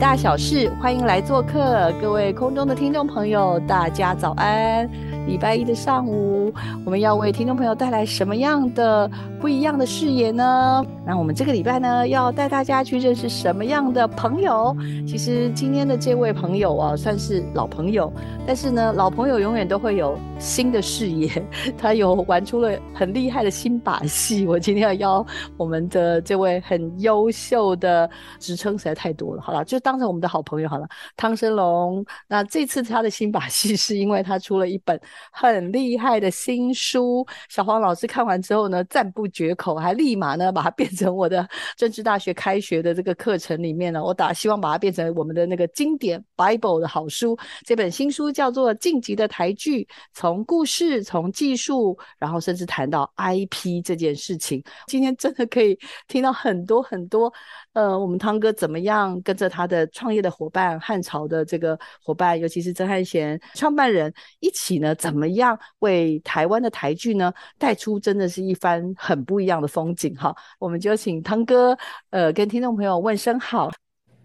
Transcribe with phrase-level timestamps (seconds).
[0.00, 4.88] 大小事，欢迎来做客，各位空中的听众朋友，大家早安！
[5.26, 6.50] 礼拜一的上午，
[6.86, 10.82] 我们要为听众朋友带来什么样的不一样的视野呢？
[11.06, 14.76] 那我们这个礼拜呢，要带大家去认识什么样的朋友？
[15.06, 18.12] 其实今天的这位朋友啊，算是老朋友，
[18.46, 21.42] 但是呢，老朋友永远都会有新的视野，
[21.76, 24.46] 他有玩出了很厉害的新把戏。
[24.46, 30.86] 我今天要邀我们的这位很优秀的职称实在太多了，好了，就当成我们的好朋友好了。
[31.16, 35.00] 汤生龙，那这次他的新把戏是因为他出了一本
[35.32, 47.38] 很厉害的新书，小黄老师看完之后呢，赞不绝口，还立马呢把它变成我的政治大学开学的这个课程里面呢，我打希望把它变成我们的那个经典 Bible 的好书。
[47.64, 54.62] 这本新书叫做《晋级的台剧》，从故事、从技术，然后甚至谈到 IP 这件事情。
[54.86, 57.32] 今天真的可以听到很多很多，
[57.74, 70.34] 呃，我们汤哥怎么样跟着他的创业的伙伴汉朝的这个伙伴，尤其是曾汉贤创办人一起呢，怎么样为台湾的台剧呢带出真的是一番很不一样的风景哈？
[70.58, 71.76] 我们就请汤哥，
[72.10, 73.70] 呃，跟听众朋友问声好。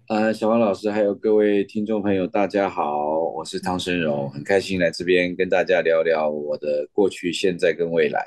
[0.07, 8.23] 呃，小王老师还有各位听众朋友，大家好，我是汤生荣，很开心来这边跟大家聊聊我的过去、现在跟未来。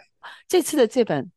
[0.49, 1.31] 这次的这本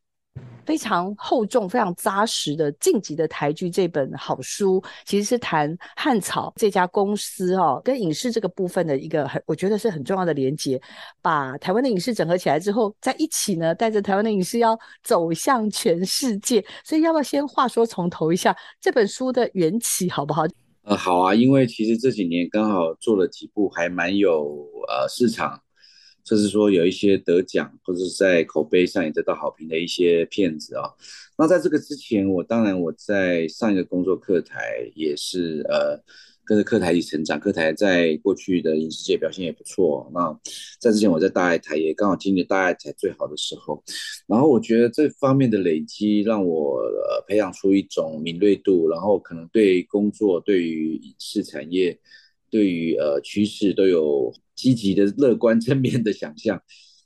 [0.66, 10.82] 非常厚重、非常扎实的晋级的台剧这本好书，其实是谈汉草这家公司哦，跟影视这个部分的一个很，我觉得是很重要的连接。
[11.22, 16.64] 把台湾的影视整合起来之后，在一起呢，带着台湾的影视要走向全世界。
[16.86, 20.44] 所以，要不要先话说从头一下这本书的缘起，好不好？
[20.84, 24.44] 呃，好啊，因为其实这几年刚好做了几部还蛮有
[24.88, 25.60] 呃市场。
[26.32, 30.84] 就是说有一些得奖或者是在口碑上也得到好评的一些片子啊。
[31.38, 36.02] 那在这个之前，我当然我在上一个工作课台也是呃
[36.46, 40.10] 跟着课台一起成长，课台在过去的影视界表现也不错。
[40.14, 40.34] 那
[40.80, 43.84] 在之前我在大爱台也刚好经历大爱台最好的时候，
[44.26, 52.00] 然后我觉得这方面的累积让我呃培养出一种敏锐度，然后可能对工作、对于影视产业、
[52.50, 54.34] 对于呃趋势都有。
[54.62, 56.62] 积极的、乐观、正面的想象。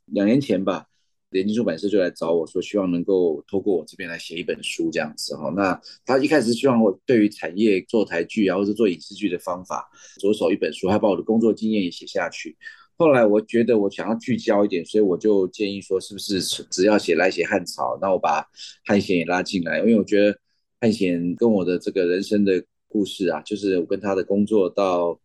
[0.08, 0.88] 两年前吧，
[1.30, 5.50] 联经出版社就来找我说，希望能够透过我这边来写一本书这样子哈。
[5.56, 9.90] 那他一开始希望我对于产业做台剧啊，或者做影视剧的方法，
[10.20, 12.58] 着手一本书，还把我的工作经验也写下去。
[12.98, 18.46] 后来我觉得我想要聚焦一点，所以我就建议说，是不是只要写来写汉朝，那我把
[18.84, 20.38] 汉贤也拉进来，因为我觉得
[20.82, 25.18] 汉贤跟我的这个人生的故事啊，就是我跟他的工作到。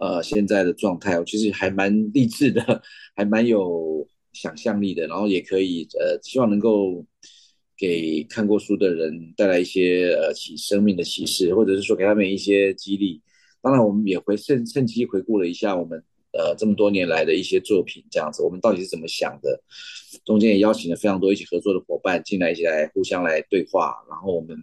[0.00, 2.82] 呃，现在的状态，我其实还蛮励志的，
[3.14, 7.04] 还蛮有想象力的，然后也可以呃，希望能够
[7.76, 13.20] 给看过书的人带来一些呃启生命的启示，或者是说给他们一些激励。
[13.60, 19.62] 当然，我们也会趁趁机回顾了一下我们呃这么多年来的一些作品，这样子我们到底是怎么想的？
[20.24, 24.56] 中间也邀请了非常多一起合作的伙伴进来，一起来互相来对话，然后我们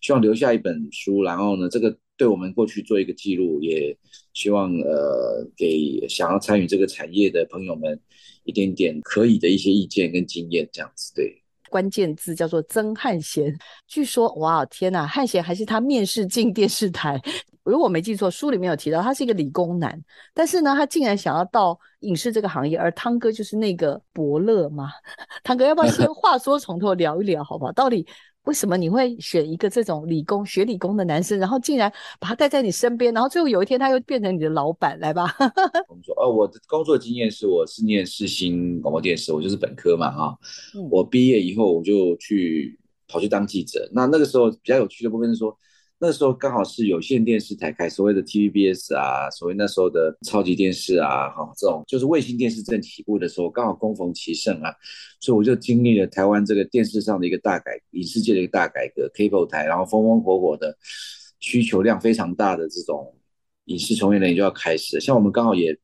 [0.00, 1.98] 希望留下一本书，然后呢，这个。
[2.16, 3.96] 对我们过去做一个记录，也
[4.32, 8.00] 希望呃给想要参与这个产业的朋友们
[8.44, 11.42] 一点点可以的一些意见跟经验，这样子对。
[11.68, 13.54] 关键字叫做曾汉贤，
[13.86, 17.20] 据说哇天呐，汉贤还是他面试进电视台。
[17.64, 20.00] 如果没记错，书里面有提到他是一个理工男，
[20.32, 24.88] 但是呢，他竟然想要到影视这个行业，而汤哥就是那个伯乐嘛？
[25.42, 27.72] 汤哥要不要先话说从头聊一聊，好不好？
[27.72, 28.06] 到底？
[28.46, 34.98] 为什么你会选一个这种理工学理工的男生，然后竟然把他带在你身边，然后最后有一天他又变成你的老板？
[34.98, 35.26] 来吧。
[35.86, 40.38] 工作，呃，我的工作经验是，我是念世新广播电视，我就是本科嘛，哈。
[40.90, 43.88] 我毕业以后我就去跑去当记者。
[43.92, 45.56] 那那个时候比较有趣的部分是说。
[45.98, 54.74] 那时候刚好是有线电视台开，所谓的 TVBS 啊，所谓那时候的超级电视啊，哈，这种就是卫星电视正起步的时候，刚好供逢其盛啊，
[55.20, 60.76] 所以我就经历了台湾这个电视上的一个大改，影视界的一个大改革，cable 台，然后风风火火的，
[61.40, 63.16] 需求量非常大的这种
[63.64, 65.74] 影视从业人员就要开始，像我们刚好也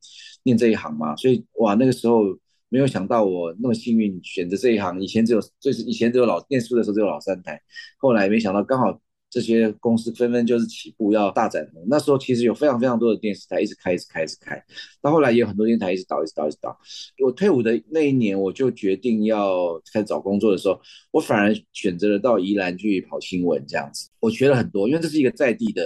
[0.43, 2.37] 念这一行嘛，所以哇，那个时候。
[2.69, 7.61] 没有想到我那么幸运选择这一行，以前只有最是以前只有老念书的时候只有老三台，
[7.99, 8.99] 后来没想到刚好。
[9.33, 14.63] 这些公司纷纷就是起步要大展，那时候其实有非常非常多的电视台一直开，一直开，一直开。
[15.01, 16.77] 到后来也有很多电台一直倒，一直倒，一直倒。
[17.25, 24.07] 我退伍的那一年，我就决定要开始找工作的时候，我反而选择了到宜兰去跑新闻这样子。
[24.19, 25.83] 我学了很多，因为这是一个在地的，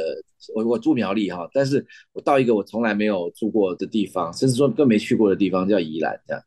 [0.54, 6.44] 我我住苗栗哈，但是我到一个我从来没有住过的地方，甚至说更没去过的地方叫宜兰这样。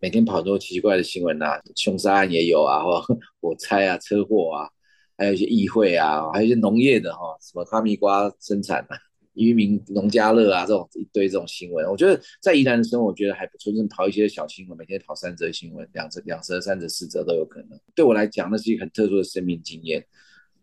[0.00, 3.04] 每天跑很多奇怪的新闻啊，凶杀案也有啊，或
[3.42, 4.70] 火灾啊，车祸啊。
[5.16, 8.96] 还有一些议会啊，还有一些农业的哈，什么哈密瓜生产啊，
[9.34, 17.78] 渔民农家乐啊，这种一堆这种新闻，我觉得在宜兰的生活，我觉得还不错，就是跑一些小新闻，每天跑三则新闻，两则、两则、三则、四则都有可能。
[17.94, 20.04] 对我来讲，那是一个很特殊的生命经验。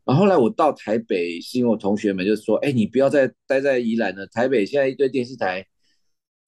[0.05, 5.65] 然后后来我到台北，是因为我同学们就说：“哎，你不要再待在宜兰了，台北现在一堆电视台。”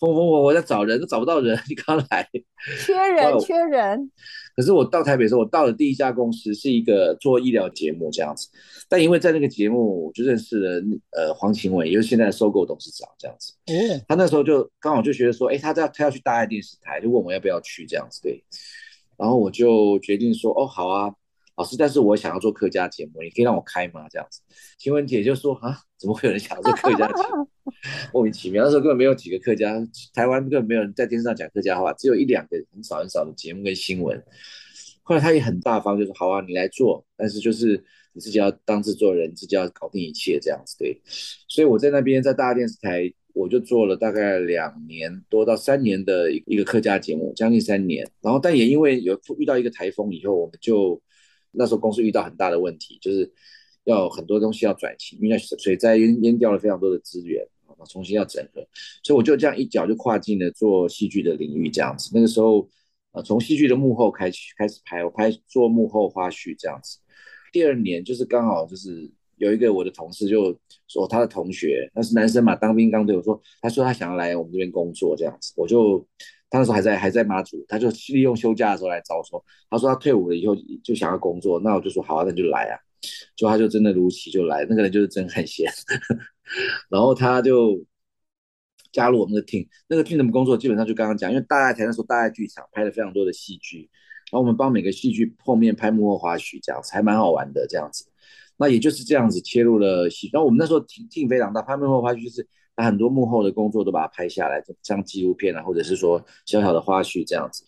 [0.01, 2.27] 风风火，我在找人都找不到人， 你刚来，
[2.83, 4.11] 缺人缺人。
[4.55, 8.49] 可是我到台北的时候，我到了第一家公司，是一个做医疗节目这样子。
[8.89, 10.81] 但因为在那个节目，我就认识了
[11.11, 13.53] 呃黄晴伟，也就是现在的收购董事长这样子。
[13.67, 14.01] 哦。
[14.07, 18.43] 他那时候就刚好就觉得说，哎，他在他要去大爱电视台，就问我要不要去这样子对。
[19.17, 21.13] 然后我就决定说，哦好啊。
[21.61, 24.07] 老师，但是我想要做客家节目，你可以让我开吗？
[24.09, 24.41] 这样子，
[24.79, 27.47] 晴雯姐就说啊，怎么会有人想要做客家节目？
[28.11, 29.75] 莫名其妙，那时候根本没有几个客家，
[30.11, 34.19] 台湾根本没有人在电视上讲客家话，只有一两个很少很少的节目跟新闻。
[35.03, 40.99] 后来他也很大方，就说好啊，你来做，但是就是你自己要当制作人，自己要搞定一切这样子，对。
[41.47, 48.09] 所以我在那边在大电视台，我就做了大概两年多到三年的一个客家节目，将近三年。
[48.19, 50.99] 然后但也因为有遇到一个台风以后，我们就。
[51.51, 53.31] 那时候公司遇到很大的问题，就是
[53.83, 57.45] 要很多东西要转型，因为水灾淹淹掉了非常多的资源，
[57.89, 58.65] 重新要整合，
[59.03, 62.11] 所以我就这样一脚就跨进了做戏剧的领域，这样子。
[62.13, 62.69] 那个时候，
[63.11, 66.99] 呃，从戏剧的幕后开始开始拍，我拍做幕后花絮这样子。
[67.51, 69.11] 第二年就是刚好就是
[69.41, 70.57] 有一个我的同事就
[70.87, 76.07] 说他的同学，那是男生嘛，当兵刚对我说，他说他想要来我们这边工作这样子，我就。
[76.53, 80.53] 他那时候还在还在妈祖，他就利用休假的时候来找我说，他说他退伍了以后
[80.83, 82.75] 就想要工作，那我就说好啊，那就来啊，
[83.37, 85.71] 就他就真的如期就来，那个人就是真很闲，
[86.91, 87.81] 然后他就
[88.91, 93.89] 加入我们的 team，那个 team 的工作基本上就刚刚讲，因为大爱台那时候大爱剧场拍了非常多的戏剧，
[94.29, 98.10] 然后我们帮每个戏剧后面拍幕后花絮这样子，还蛮好玩的这样子，
[98.61, 102.47] 那也就是这样子切入了戏，然后我们那时候 team 非常大，拍幕后花絮就是。
[102.73, 107.65] 把很多幕后的工作都把它拍下来，像纪录片啊，或者是说小小的花絮这样子。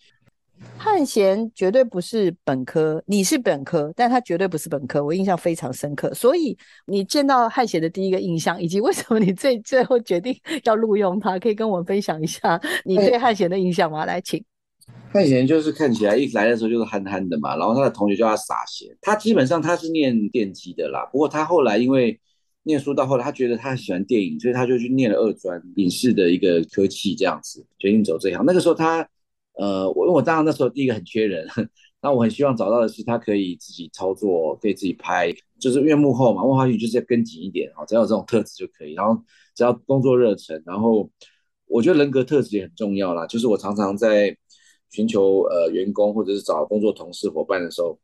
[0.78, 6.12] 汉贤绝对不是本科，你是本科，但他绝对不是本科，我印象非常深刻。
[6.14, 6.56] 所以
[6.86, 14.06] 你见到汉贤的第一个印象，以及为什么你最最后决定要录用他，可以跟我们分享一下你对汉贤的印象吗？
[14.06, 14.42] 来，请。
[15.12, 22.20] 他以前就是看起来一来的时候就是憨憨的嘛，然后他的同学叫他傻贤，他基本上他是念电机的啦，不过他后来因为。
[22.66, 28.42] 念书到后来，他觉得他喜欢电影，所以他就去念了二专影视的一个科技，这样子决定走这一行。
[28.46, 29.06] 那个时候他，
[29.58, 31.46] 呃，我因为我当然那时候第一个很缺人，
[32.00, 38.94] 那我很希望找到的是他可以自己操作，可以自己拍，就是因为幕后嘛，幕后就是要跟紧一点啊，只要有这种特质就可以。
[38.94, 39.22] 然后
[39.54, 41.10] 只要工作热忱，然后
[41.66, 43.26] 我觉得人格特质也很重要啦。
[43.26, 44.34] 就是我常常在
[44.94, 47.98] 寻求呃员工或者是找工作同事伙伴的时候。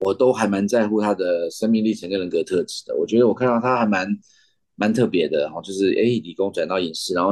[0.00, 2.94] 我都还蛮在乎他的生命历程跟人格特质的。
[2.96, 4.06] 我觉得我看到他还蛮
[4.74, 7.30] 蛮特别的，然、哦，就是哎，理工转到影视，然后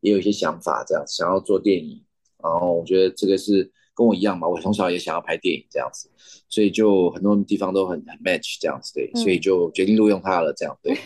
[0.00, 2.04] 也有一些想法，这样想要做电影。
[2.42, 3.70] 然后我觉得这个是
[4.00, 6.08] 跟我一样嘛，我从小也想要拍电影这样子，
[6.48, 10.96] 所以就很多地方都很很 match 这样子，对，所以就决定录用他了，这样对。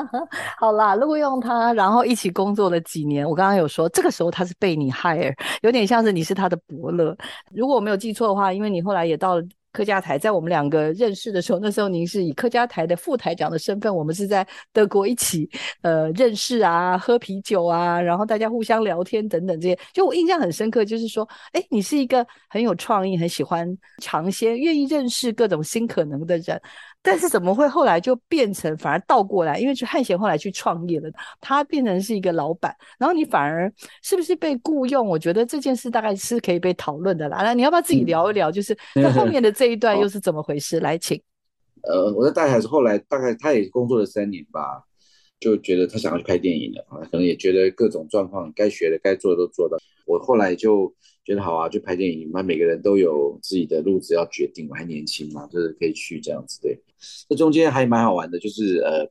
[0.60, 3.26] 好啦，录用他，然后一起工作了几年。
[3.26, 7.16] 我刚刚有说，这个时候他是被你 hire，有点像是你是他的伯乐。
[7.50, 9.42] 如果我没有记错的话，因为你后来也到了。
[9.74, 15.50] 客家台在我们两个认识的时候，那时候您是以客家台的副台长的身份，我们是在德国一起
[15.82, 23.66] 呃认识啊，喝啤酒啊，然后大家互相聊天等等这些，就我印象很深刻，就是说，哎，你是一个很有创意、很喜欢
[24.00, 26.60] 尝鲜、愿意认识各种新可能的人。
[27.06, 29.58] 但是怎么会后来就变成反而倒过来？
[29.60, 33.70] 因为去汉贤后来去创业了，他变成是一个老板，然后你反而
[34.02, 35.06] 是不是被雇佣？
[35.06, 37.42] 我觉得这件事大概是可以被讨论的啦。
[37.42, 38.50] 那你要不要自己聊一聊？
[38.50, 40.80] 就是 那后面的这一段又是怎么回事？
[40.80, 41.20] 来，请。
[41.82, 44.82] 呃，我在大孩子后来大概他也工作了三年吧，
[45.38, 49.76] 就觉得他想要去拍电影了啊，可能也觉得各种状况该学的该做的都做到。
[50.06, 50.94] 我后来就。
[51.26, 56.60] 觉得好啊，就拍电影嘛，每个人都有自己的路子要决定，我还年轻嘛，就是可以去这样子。
[56.60, 56.78] 对，
[57.28, 59.08] 这中间还蛮好玩的，就是呃，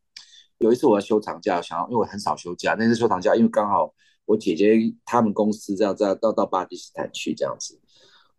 [0.59, 3.93] 有一次我要休长假，想要因为我很少休假，那次休长假，因为刚好
[4.25, 7.79] 我姐姐他们公司这样这样到到巴基斯坦去这样子，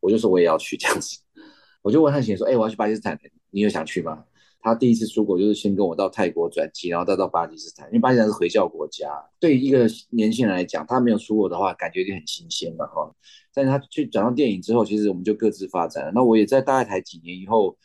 [0.01, 1.19] 我就说我也要去这样子，
[1.83, 3.19] 我就问他姐说，哎，我要去巴基斯坦，
[3.51, 4.25] 你有想去吗？
[4.61, 9.07] 他第一次出国就是先跟我到泰国转机，然后再到巴基斯坦，因为巴基斯坦是回教国家，
[9.39, 13.15] 对一个年轻人来讲，他没有出国的话，感觉就很新鲜嘛哈。
[13.53, 16.13] 但是他去转到电影之后，其实我们就各自发展了。
[16.15, 17.77] 那我也在大爱台几年以后，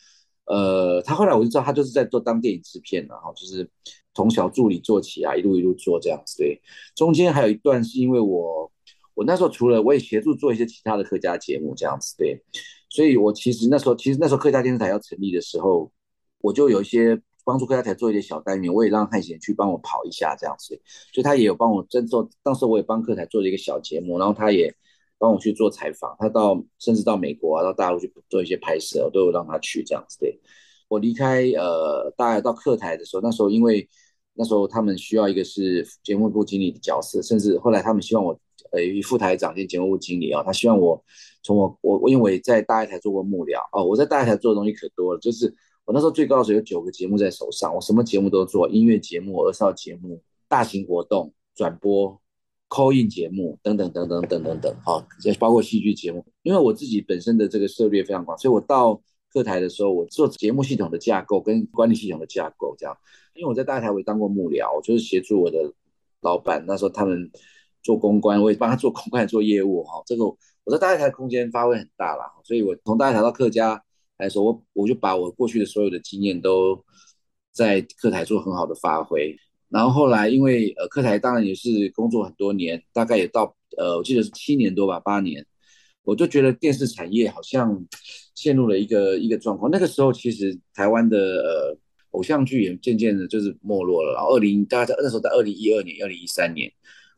[0.50, 3.68] 呃，他后来我就知道他就是在做当电影制片了哈，就是
[4.14, 6.36] 从小助理做起啊，一路一路做这样子。
[6.38, 6.60] 对，
[6.94, 8.70] 中间还有一段是因为我
[9.14, 12.42] 我那时候除了我也协助做一些其他的客家节目这样子，对，
[12.88, 15.90] 所以我其实那时候其实那时候客家电视台要成立的时候。
[16.42, 20.68] 我就有一些帮助客家台做一些小单元，我也让汉贤去帮我跑一下这样子，
[21.12, 22.26] 所以他也有帮我真做。
[22.42, 24.74] 当时我也帮客台做了一个小节目，然后他也
[25.20, 30.18] 帮我去做采访，他到甚至到美国啊，到大陆去做一些拍摄，都有让他去这样子。
[30.18, 30.40] 对，
[30.88, 33.86] 我离开呃，大概到客台的时候，那时候因为
[34.34, 38.32] 那时候他们需要一个是节目部经理的角色，甚至后来他们希望我
[38.72, 41.04] 呃副台长兼节目部经理啊，他希望我
[41.42, 45.54] 从我我我因为在大台做过幕僚哦，我在大台做的东西可多了，就是。
[45.86, 52.20] 我那时候最高的时候有九个节目在手上，我什么节目都做，音乐节目、儿少节目、大型活动、转播、
[52.70, 56.24] call in 节目等等等等等等等，好，也包括戏剧节目。
[56.42, 58.98] 因为我自己本身的这个涉猎非常广，所以我到
[59.30, 62.96] 客台的时候，我做节目系统的架构跟管理系统的架构这样。
[63.34, 65.58] 因为我在大台我也当过幕僚，就是协助我的
[66.22, 67.30] 老板，那时候他们
[67.82, 70.02] 做公关，我也帮他做公关做业务哈。
[70.06, 73.82] 这个我在大台空间发挥很大了，所以我从大台到客家。
[74.18, 76.84] 来说，我我就把我过去的所有的经验都
[77.52, 79.34] 在课台做很好的发挥，
[79.70, 85.46] 然后后来因为呃课台当然也是工作很多年，大概也到呃我记得是七年多吧，八年，
[86.02, 87.86] 我就觉得电视产业好像
[88.34, 89.70] 陷入了一个一个状况。
[89.70, 91.78] 那个时候其实台湾的呃
[92.10, 94.12] 偶像剧也渐渐的就是没落了。
[94.14, 96.70] 然后二零大概在那时候在二零一二年、二零一三年，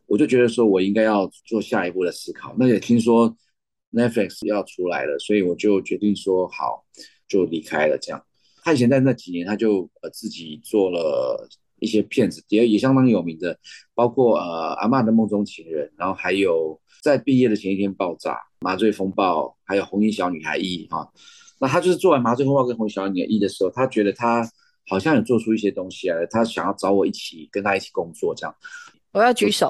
[0.06, 2.54] 我就觉得说我应该要做下一步的思考。
[2.58, 3.36] 那也听说。
[3.94, 6.82] Netflix 要出来了，所以我就决定说好，
[7.28, 7.98] 就离开了。
[8.00, 8.24] 这样，
[8.62, 11.46] 他以前在那几年，他就呃自己做了
[11.82, 13.58] 一些片子，也也相当有名的，
[13.94, 21.10] 包括呃阿曼的梦中情人，然后还有在毕业的前一天爆炸、麻醉风暴，还有红衣小女孩一哈。
[21.60, 24.48] 那他就是做完麻醉风暴跟红衣小女孩一的时候，他觉得他
[24.88, 28.54] 好像有做出一些东西来，他想要找我一起跟他一起工作这样。
[29.12, 29.68] 我要举手，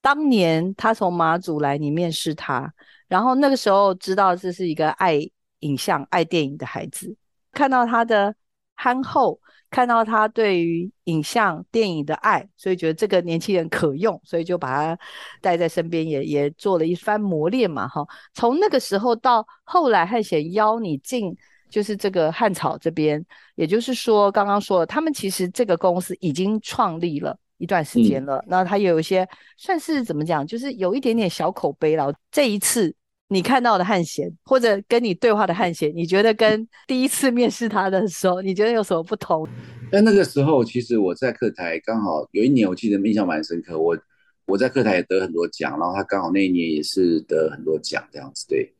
[0.00, 2.72] 当年他从马祖来，你面试他。
[3.08, 5.20] 然后那个时候知道这是一个爱
[5.60, 7.14] 影像、爱电影的孩子，
[7.52, 8.34] 看到他的
[8.74, 9.38] 憨厚，
[9.72, 14.98] 看到他对于影像、电影的爱，所以觉得这个年轻人可用，所以就把他
[15.40, 17.88] 带在身边，也也做了一番磨练嘛。
[17.88, 21.36] 哈，从那个时候到后来，汉显邀你进，
[21.68, 23.24] 就是这个汉草这边，
[23.56, 27.36] 也就是说，刚刚说了，他们其实这个公司已经创立了。
[27.58, 29.24] 一段时间了，那他也有一些
[29.56, 32.12] 算是怎么讲，就是有一点点小口碑了。
[32.28, 32.92] 这一次
[33.32, 39.48] 你看到的汉贤，或者跟你对话的汉贤，你觉得跟第一次面试他的时候，你觉得有什么不同？
[39.90, 43.78] 但那个时候，其实我在课台刚好有一年，我记得印象蛮深刻。
[43.78, 43.98] 我
[44.46, 48.72] 我在课台也得很多奖，然后他刚好那一年也是得很多奖这样子，对。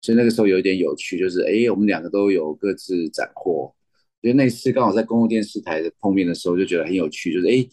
[0.00, 3.74] 所以那个时候有一点有趣，就是哎，我们两个都有各自斩获。
[4.20, 7.66] 因为那次刚好在公共电视台的碰面的时候，就觉得很有趣，就是哎。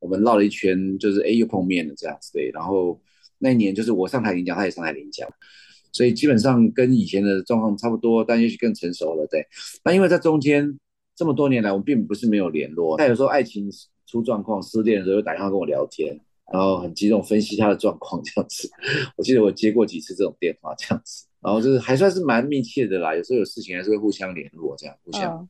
[0.00, 2.50] 我们绕了一圈，就是哎又碰面了这样子对。
[2.52, 3.00] 然后
[3.38, 5.26] 那一年就是我上台领奖，他也上台领奖，
[5.94, 9.46] 所以基本上跟以前的状况差不多，但也许更成熟了对。
[9.82, 10.78] 那因为在中间
[11.16, 12.98] 这么多年来，我们并不是没有联络。
[12.98, 13.70] 他有时候爱情
[14.06, 16.20] 出状况、失恋的时候，又打电话跟我聊天，
[16.52, 18.68] 然后很激动分析他的状况这样子。
[19.16, 23.14] 我记得我接过几次这种电话这样子，然后就是还算是蛮密切的啦。
[23.14, 25.48] 有时候有事情还是会互相联络这样，互相。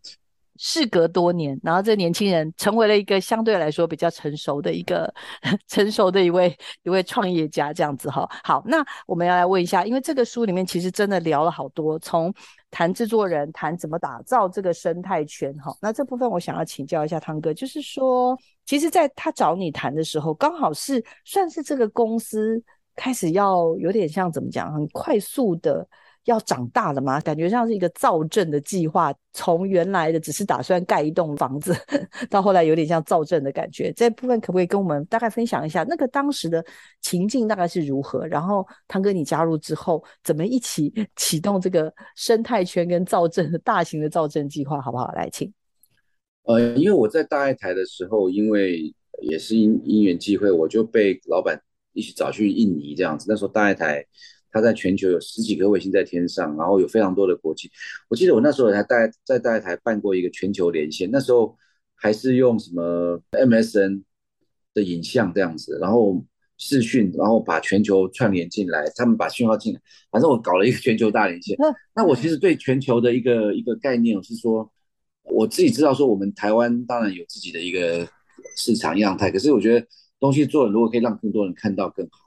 [0.56, 5.12] 事隔多年，然后这年轻人成为了一个相对来说比较成熟的一个
[5.68, 8.28] 成熟的一位一位创业家，这样子哈。
[8.44, 12.32] 好，那我们要来问一下，因为这个书里面其实真的聊了好多，从
[12.70, 15.76] 谈制作人，谈怎么打造这个生态圈哈。
[15.80, 22.62] 那这部分我想要请教一下汤哥，就是说，其实在他找你谈的时候，刚好是算是这个公司
[22.94, 25.87] 开始要有点像怎么讲，很快速的。
[26.25, 27.21] 要长大了吗？
[27.21, 31.75] 感觉像是一个造镇的计划，从原来的只是打算盖一栋房子，
[32.31, 33.93] 到后来有点像造镇的感觉。
[33.93, 35.85] 这部分可不可以跟我们大概分享一下？
[35.85, 36.64] 那个当时的
[37.02, 38.26] 情境大概是如何？
[38.26, 44.81] 然后汤哥你加入之后，怎么一起 启动这个生态圈跟造镇的 大型的造镇计划？
[44.81, 45.12] 好不好？
[45.12, 45.52] 来，请。
[46.45, 51.61] 呃，因为我在大爱台的时候，因为也是因因缘际会，我就被老板
[51.93, 53.26] 一起找去印尼这样子。
[53.28, 54.04] 那时候大爱台。
[54.54, 57.68] 它在全球有十几颗卫星在天上，然后有非常多的国际。
[58.08, 61.56] 我记得我那时候还带在大台办过一个全球连线，那时候
[61.96, 64.04] 还是用什么 MSN
[64.73, 65.76] 的影像这样子。
[65.80, 66.25] 然后
[66.56, 69.80] 视讯，然后把全球串联进来，他们把讯号进来，
[70.12, 71.56] 反正我搞了一个全球大连线。
[71.92, 74.70] 那我其实对全球的一个一个概念是说，
[75.25, 78.08] 我自己知道说我们台湾当然有自己的一个
[78.56, 79.84] 市场样态，可是我觉得
[80.20, 82.24] 东西做了，如果可以让更多人看到更好。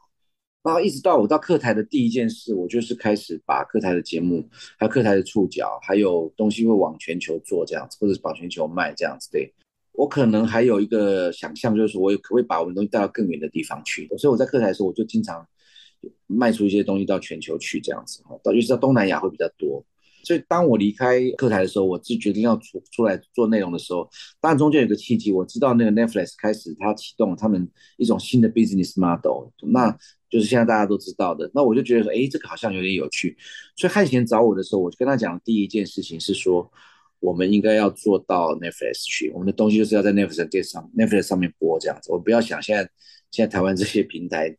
[0.67, 4.45] 然后一直到我到客台的第一件事，我就是开始把客台的节目，
[4.77, 9.29] 还有客台的触角，还有东西会往全球做这样子，或者是往全球卖这样子。
[9.31, 9.49] 对
[9.93, 14.05] 我可能还有一个想象，就是说我可不可以把我们东西带到更远的地方去？
[14.17, 15.47] 所以我在客台的时候，我就经常
[16.27, 19.81] 卖出一些东西到全球去这样子，到尤其到东南亚会比较多。
[20.27, 24.09] 所以当我离开客台的时候，我自决定要出出来做内容的时候，
[24.41, 27.65] 当然中间有个契机，我知道那个 Netflix 开始它启动他们
[27.95, 29.89] 一种新的 business model，那
[30.29, 31.49] 就是现在大家都知道的。
[31.53, 33.37] 那我就觉得说，哎，这个好像有点有趣。
[33.77, 36.69] 所以汉贤找我的时候，我就跟他讲第一件事情是说，
[37.21, 42.11] 我们应该要做到 Netflix 去，我们的东西就是要在 Netflix 电视上 Netflix 上面播这样子。
[42.11, 42.89] 我不要想现在
[43.31, 44.57] 现在台湾这些平台。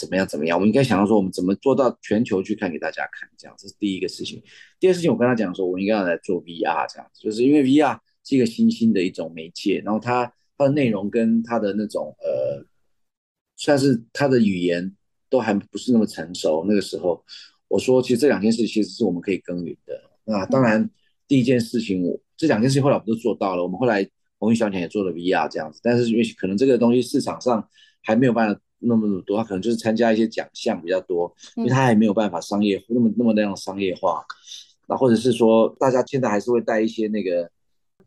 [0.00, 0.26] 怎么样？
[0.26, 0.56] 怎么样？
[0.56, 3.28] 我们应该想要说，我们怎么做到全球去看给大家看？
[3.36, 4.42] 这样这是第一个事情。
[4.78, 10.24] 第二事情，我跟他讲说，我应该要来做 VR 这样子，就是因为 VR 是一个新兴的一种媒介，然后它
[10.56, 12.64] 它的内容跟它的那种呃，
[13.56, 14.96] 算是它的语言
[15.28, 16.64] 都还不是那么成熟。
[16.66, 17.22] 那个时候，
[17.68, 20.00] 我说其实这两件事其实是我们可以耕耘的。
[20.24, 20.88] 那当然，
[21.28, 23.62] 第一件事情我，这两件事情后来我们都做到了。
[23.62, 27.68] 我们后来红衣小姐也做了 VR 这样子，但是因为可能这个东西市场上
[28.02, 28.60] 还没有办法。
[28.80, 34.24] 那么多，他可能就是参加一些奖项比较多，因为他还没有办法商业那么那么那样商业化，
[34.88, 37.50] 那或者是说大家现在还是会带一些那个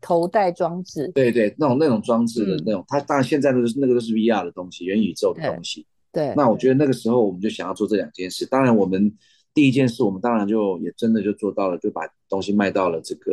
[0.00, 5.86] 头戴装置，对对，那种那种装置的那种，他当然现在都是那个都是 VR 的东西，元宇宙的东西。
[6.12, 9.16] 对，那我觉得那个时候我们就想要做这两件事，当然我们
[9.54, 13.32] 第一件事我们当然就也真的就做到了，就把东西卖到了这个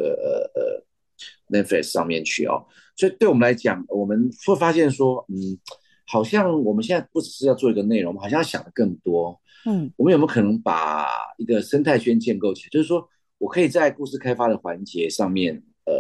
[0.54, 5.58] 呃呃 Netflix 上面去哦，所以对我们来讲，我们会发现说，嗯。
[6.12, 9.40] 好像我们现在不只是要做一个内容，好像要想的更多。
[9.66, 12.70] 嗯，我们有没有可能把一个生态圈建构起来？
[12.70, 15.56] 就是说我可以在故事开发的环节上面，
[15.86, 15.94] 呃，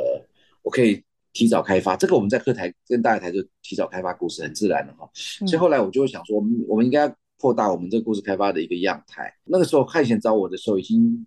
[0.63, 1.95] 我可以提早开发。
[1.95, 5.09] 这个我们在课台跟大台就提早开发故事，很自然的哈。
[5.13, 7.07] 所以后来我就会想说，我们我们应该
[7.39, 9.33] 扩大我们这个故事开发的一个样态。
[9.45, 11.25] 那个时候汉贤找我的时候，已经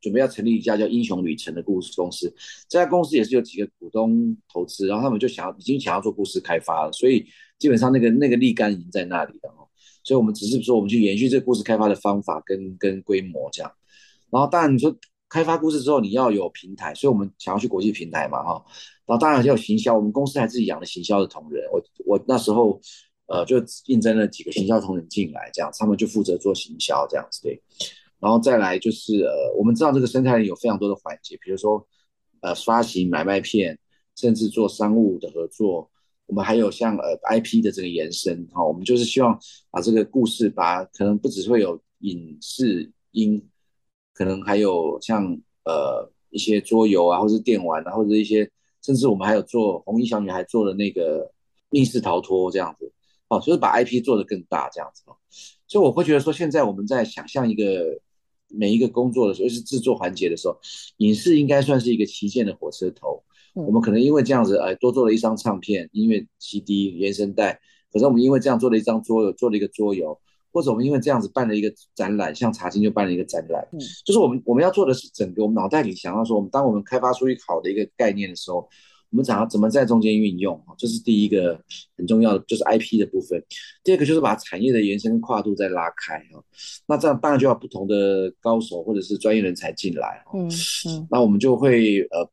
[0.00, 2.32] 准备要成立一家叫英雄旅程的故事公司。
[2.68, 7.26] 这家公司也是有几个股东投资，然后他们就想要已经想要做故事开发了，所以。
[7.60, 9.68] 基本上那个那个立竿已经在那里了哦，
[10.02, 13.70] 所以我们只是说我们去延续这个故事开发的方法跟跟规模这样，
[14.30, 14.96] 然后当然你说
[15.28, 18.64] 开发故事之后你要有平台，所以我们想要去国际平台嘛哈，
[19.06, 22.80] 然后当然要有行销，我们公司还自己养了行销的同仁，我我那时候
[23.26, 27.62] 呃就应征了几个行销同仁进来，这样他们就负责做行销这样子对，
[28.18, 31.86] 然后再来就是呃我们知道这个生态里有非常多的环节，比如说
[32.40, 33.78] 呃发行买卖片，
[34.16, 35.89] 甚至做商务的合作。
[36.30, 39.36] 我们还有像呃 IP 的这个延伸哈，我们就是希望
[39.68, 43.44] 把这个故事，把可能不只会有影视音，
[44.14, 45.24] 可能还有像
[45.64, 48.48] 呃一些桌游啊，或者电玩啊，或者一些，
[48.80, 51.28] 甚至我们还有做红衣小女孩做的那个
[51.68, 52.92] 密室逃脱这样子，
[53.26, 55.16] 哦，就是把 IP 做得更大这样子哦，
[55.66, 58.00] 所以我会觉得说，现在我们在想象一个
[58.46, 60.56] 每一个工作的时候，是制作环节的时候，
[60.98, 63.20] 影视应该算是一个旗舰的火车头。
[63.54, 67.60] 我们可能因为这样子，哎，多做了一张唱片、音乐 CD、原声带。
[67.92, 70.16] 可是我们因为这样做了一张桌游，做了一个桌游，
[70.52, 73.66] 或者我们因为这样子办了一个展览，像茶经就办了一个展览。
[73.72, 78.58] 嗯，就是我们我们要做的是整个我们脑袋里想要说，我们当我们开发出一个好的一个概念的时候，
[79.10, 80.62] 我们想要怎么在中间运用？
[80.78, 81.60] 这是第一个
[81.96, 83.42] 很重要的，就是 IP 的部分。
[83.82, 86.38] 第二个就是把产业的延伸跨度再拉开啊。
[86.86, 90.24] 那这样当然就要不同的高手或者是专业人才进来。
[90.32, 90.48] 嗯
[90.86, 92.30] 嗯，那我们就会呃。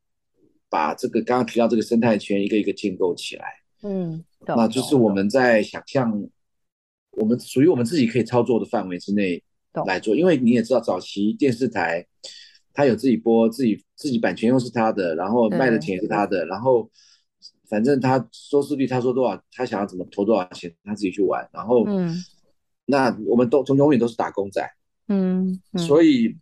[0.69, 3.45] 把这个刚刚提到这个生态圈一个一个建构起来，
[3.83, 6.11] 嗯，那就是我们在想象，
[7.11, 9.41] 我们属于我们自己可以操作的范围之内
[9.85, 12.05] 来做，因为你也知道，早期电视台
[12.73, 16.89] 它有自己播，自己自己版权又是他的，然后卖的钱也是他的，然后
[17.69, 22.13] 反正他收视率他说多少，他想要怎么投多少钱，他自己去玩，然后，嗯，
[22.85, 24.61] 那我们都从永远都是打工仔，
[25.07, 26.35] 嗯，所以。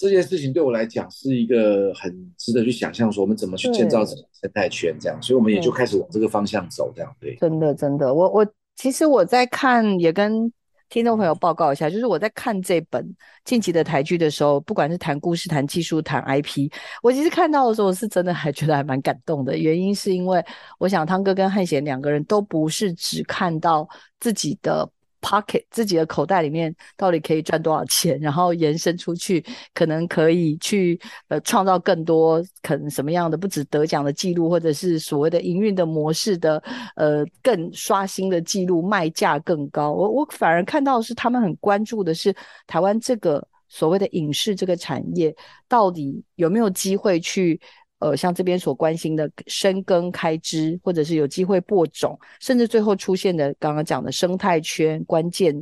[0.00, 7.36] 这件事情对我来讲是一个很值得去想象，说我们怎么去建造这种生态圈，这样，所以我们也就开始往这个方向走，这样对。
[7.36, 10.50] 真的，真的，我我其实我在看，也跟
[10.88, 19.54] 听众朋友报告一下，就是我在看这本近期的台剧的时候，不管是谈故事、谈技术、谈 IP，我其实看到的时候，我是真的还觉得还蛮感动的。
[19.54, 20.42] 原因是因为
[20.78, 23.86] 我想汤哥跟汉贤两个人都不是只看到
[24.18, 24.90] 自己的。
[25.20, 36.62] Pocket 自己的口袋里面到底可以赚多少钱，然后延伸出去，可能可以去呃创造更多可能什么样的不止得奖的记录，或者是所谓的营运的模式的
[36.96, 39.92] 呃更刷新的记录，卖价更高。
[39.92, 42.34] 我我反而看到是他们很关注的是
[42.66, 45.34] 台湾这个所谓的影视这个产业
[45.68, 47.60] 到底有没有机会去。
[48.00, 55.54] 呃，像这边所关心的深耕开支，或者是有机会播种，甚至最后出现的刚刚讲的生态圈关键。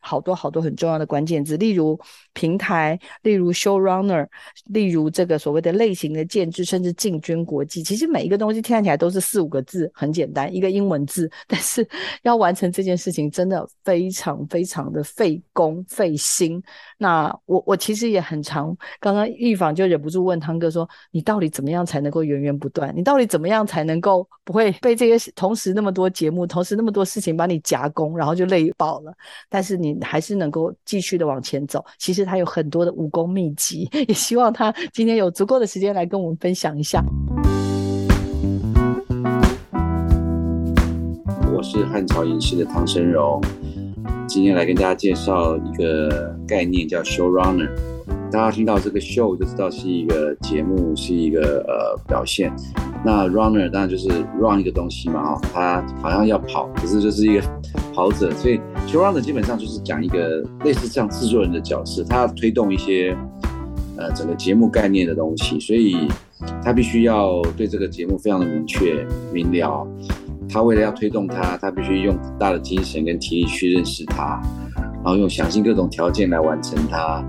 [0.00, 1.98] 好多好多很重要的关键字，例如
[2.32, 4.26] 平台，例如 showrunner，
[4.66, 7.82] 例如这个所谓的类型的建制，甚至进军国际。
[7.82, 11.86] 其实每一个东西听起来都是四五个字，很简单，一个英文字， 但是
[12.22, 16.62] 要完成这件事情，真的非常非常的费工费心。
[16.96, 22.90] 那我我其实也很常，刚刚预防就忍不住问汤哥说：“你到底怎么样才能够源源不断？
[22.96, 29.12] 你到底怎么样才能够不会被这些同时那么多节目，同时那么多事情把你夹攻，然后就累爆了？
[29.48, 31.84] 但是你。”还是能够继续的往前走。
[31.98, 37.02] 其实他有很多的武功秘籍，也希望他今天有足够的时间来跟我们分享一下。
[41.52, 43.40] 我是汉朝影视的唐生荣，
[44.26, 47.68] 今天来跟大家介绍一个概念，叫 showrunner。
[48.30, 52.52] 大家听到这个 show 就知道是一个节目，是一个呃表现。
[53.04, 57.42] 那 runner 当然就是 run 一个东西嘛，哦，他好像要跑，可是就是一个
[57.92, 63.16] 跑者，所以 show runner 基本上就是讲一个类似像制作人的角色，他要推动一些
[63.96, 66.06] 呃整个节目概念的东西，所以
[66.62, 69.86] 他必须要对这个节目非常的明确明了。
[70.48, 74.40] 他为了要推动它，他必须用大的精神跟体力去认识它，
[74.76, 77.24] 然后用想尽各种条件来完成它。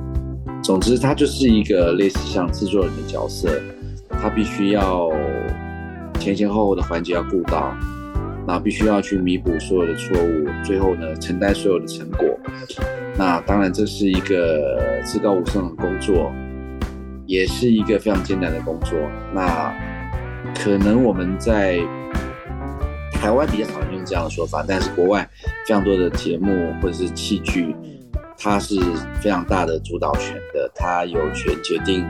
[0.61, 3.49] 总之，他就是一个类似像制作人的角色，
[4.09, 5.11] 他必须要。
[6.19, 7.75] 前前后后的环节要顾到，
[8.47, 12.27] 那必须要去弥补所有的错误，最后呢承担所有的成果。
[13.17, 16.31] 那当然这是一个至高无上的工作，
[17.25, 18.95] 也是一个非常艰难的工作。
[19.33, 19.73] 那
[20.53, 21.79] 可能我们在
[23.13, 25.27] 台湾比较常用这样的说法，但是国外
[25.65, 27.75] 非常多的节目或者是戏剧，
[28.41, 28.79] 他是
[29.21, 32.05] 非常大的主导权的，他有权决定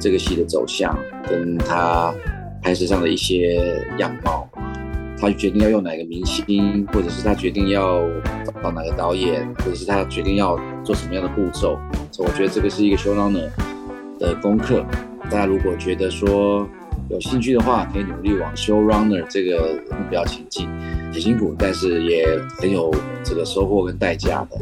[0.00, 2.12] 这个戏的走向，跟他。
[2.62, 4.48] 拍摄上的一些样貌，
[5.20, 8.02] 他决定要用哪个明星，或者是他决定要
[8.60, 11.78] 找哪个导演，或者是他决定要做什么样的步骤。
[12.10, 13.48] 所以我觉得这个是一个 showrunner
[14.18, 14.84] 的功课。
[15.30, 16.68] 大家如果觉得说
[17.08, 20.68] 有兴趣的话，可以努力往 showrunner 这个目标前进。
[21.12, 22.26] 很辛苦，但是也
[22.58, 24.58] 很有这个收获跟代价的。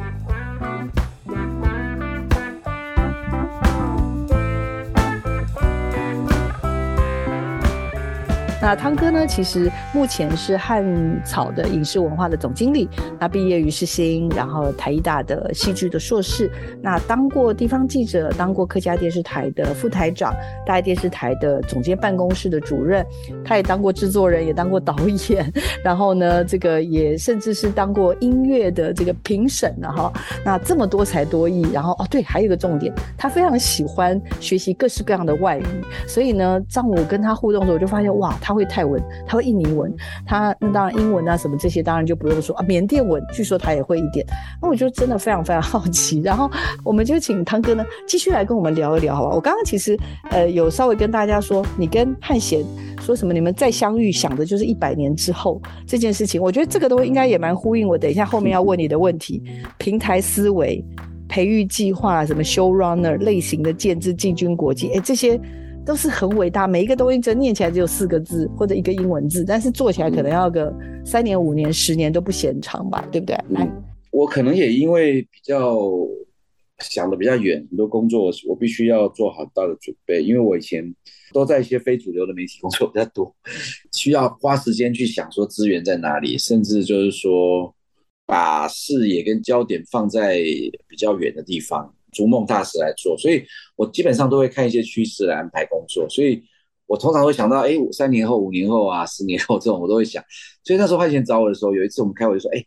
[8.64, 9.26] 那汤哥呢？
[9.26, 10.82] 其实目前是汉
[11.22, 12.88] 草的影视文化的总经理。
[13.20, 16.50] 那毕业于世新，然后台艺大的戏剧的硕士。
[16.80, 23.04] 那当过地方记者，当过客家电视台的副台长，大爱电视台的总监办公室的主任。
[23.44, 24.96] 他也当过制作人，也当过导
[25.28, 25.52] 演。
[25.84, 30.10] 然后呢，这个也甚至是当过音乐的这个评审了哈。
[30.42, 31.66] 那这么多才多艺。
[31.70, 35.64] 然后哦，对，还有一个重点，他非常喜欢学习各式各样的外语。
[36.08, 39.92] 所以呢，当我跟他互动的时候，我就发现哇，他会泰文，他会印尼文，
[40.24, 42.64] 他那当然英文啊什么这些当然就不用说啊。
[42.66, 44.24] 缅甸文据说他也会一点，
[44.62, 46.20] 那我就真的非常非常好奇。
[46.20, 46.50] 然后
[46.84, 49.34] 我们就请汤哥呢继续来跟我们聊一聊，好吧？
[49.34, 49.98] 我刚刚其实
[50.30, 52.64] 呃有稍微跟大家说，你跟汉贤
[53.00, 53.34] 说什么？
[53.34, 56.40] 你们再相遇想的就是一百年之后这件事情。
[56.40, 59.42] 我觉得这个都应该也蛮呼应我等一下后面要问你的问题：
[59.78, 60.84] 平台思维、
[61.28, 65.40] 培育计划、什么 showrunner 类型的建制、进军国际，哎这些。
[65.84, 73.36] 都是很伟大，每一个东西真念起来只有四个字或者一个英文字，但是做起来可能要个三年、五年、十年都不嫌长吧，对不对？
[73.50, 73.70] 来，
[74.10, 75.78] 我可能也因为比较
[76.78, 80.82] 想的比较远，很多工作我必须要做好大的准备，因为我以前
[81.34, 83.34] 都在一些非主流的媒体工作比较多，
[83.92, 87.74] 需要花时间去想说资源在哪里，甚至就是说
[88.24, 90.38] 把视野跟焦点放在
[90.88, 91.94] 比较远的地方。
[92.16, 93.42] 逐梦大使来做，所以
[93.76, 96.42] 我基本上都会看一些趋势来安排工作，所以
[96.86, 100.22] 我通常会想到，哎，三年后、五年后啊，十年后这种我都会想。
[100.62, 102.64] 所以那时候汉钱找我的时候，有一次我们开会说，哎，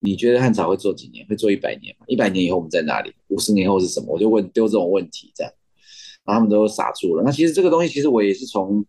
[0.00, 1.26] 你觉得汉朝会做几年？
[1.26, 2.04] 会做一百年吗？
[2.06, 3.12] 一百年以后我们在哪里？
[3.28, 4.06] 五十年后是什么？
[4.12, 5.52] 我就问丢这种问题，这样，
[6.24, 7.22] 然后他们都傻住了。
[7.24, 8.84] 那其实这个东西，其实我也是从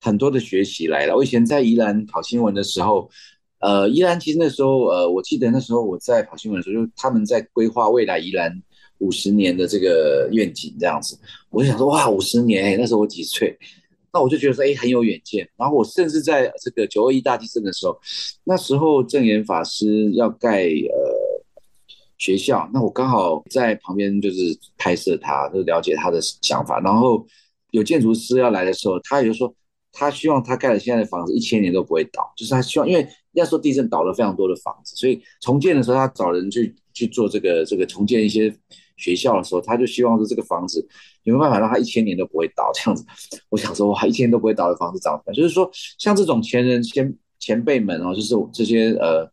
[0.00, 1.16] 很多的学习来的。
[1.16, 3.10] 我以前在宜兰跑新闻的时候，
[3.58, 8.62] 呃，宜兰其实那时候，呃，我记得那时候我在跑新闻的时候，就他们在规划未来宜兰。
[9.02, 11.18] 五十年的这个愿景这样子，
[11.50, 13.58] 我就想说哇，五十年，那时候我几岁？
[14.14, 15.48] 那我就觉得说，哎，很有远见。
[15.56, 17.98] 然后我甚至在这个九二一大地震的时候，
[18.44, 21.42] 那时候正言法师要盖呃
[22.18, 24.36] 学校，那我刚好在旁边就是
[24.76, 26.78] 拍摄他，就了解他的想法。
[26.80, 27.26] 然后
[27.70, 29.52] 有建筑师要来的时候，他也就说
[29.92, 38.54] 他希望他盖的现在的房子一千年都不会倒，就是他希望，因为那时候地震倒了非常多的房子，所以重建的时候他找人去去做这个这个重建一些
[39.02, 40.86] 学校的时候，他就希望说这个房子
[41.24, 43.04] 有没有办法让他一千年都不会倒 这样子。
[43.48, 45.34] 我想说哇，一千年都不会倒的房子长什么？
[45.34, 49.28] 就是说像这种前人先前辈们哦，就是这些呃。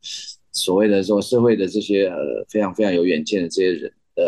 [0.52, 2.18] 所谓的说社会的这些呃
[2.50, 4.24] 非常非常有远见的这些人呃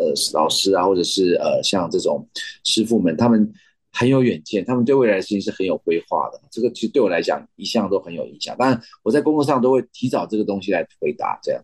[0.00, 2.26] 呃老师啊，或者是呃像这种
[2.62, 3.52] 师傅们，他们
[3.92, 6.40] 很有远见，他们对未来的事情是很有规划的。
[6.48, 8.56] 这个其实对我来讲一向都很有影响。
[8.56, 11.60] 当然我在工作上都会提早这个东西来回答，这样，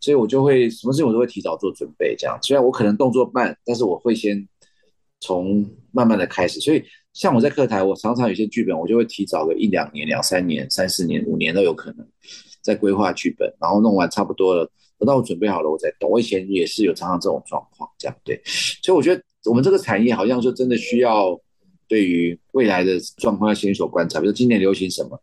[0.00, 2.16] 所以我就会什么事情我都会提早做准备。
[2.18, 4.48] 这样，虽然我可能动作慢，但是我会先
[5.20, 6.58] 从慢慢的开始。
[6.60, 6.82] 所以
[7.12, 12.06] 像我在课台，我常常有些剧本，我就会提早个一两年、两三年、三四年、五年都有可能。
[12.62, 16.10] 在规划剧本，然后弄完差不多了，等到我准备好了，我再动。
[16.10, 18.38] 我以前也是有常常这种状况，这样对。
[18.82, 21.40] 所以我觉得我们这个产业好像就真的需要
[21.88, 25.18] 对于未来的状况要先手观察，比如今年流行什么，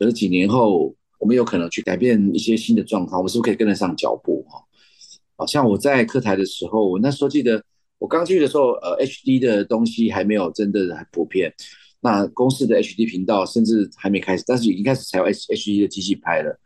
[0.00, 4.44] 可是几年后我们有可能去改变一些新的状况，我们是不是可以跟得上脚步？
[4.48, 4.60] 哈，
[5.36, 7.62] 好像我在课台的时候，我那时候记得
[7.98, 11.54] 我刚进去的时候，呃，HD 的东西还没有真的很普遍。
[12.00, 16.58] 那公司的 HD 频道甚至还没开始，但是已经开始采用 H HD 的机器拍了。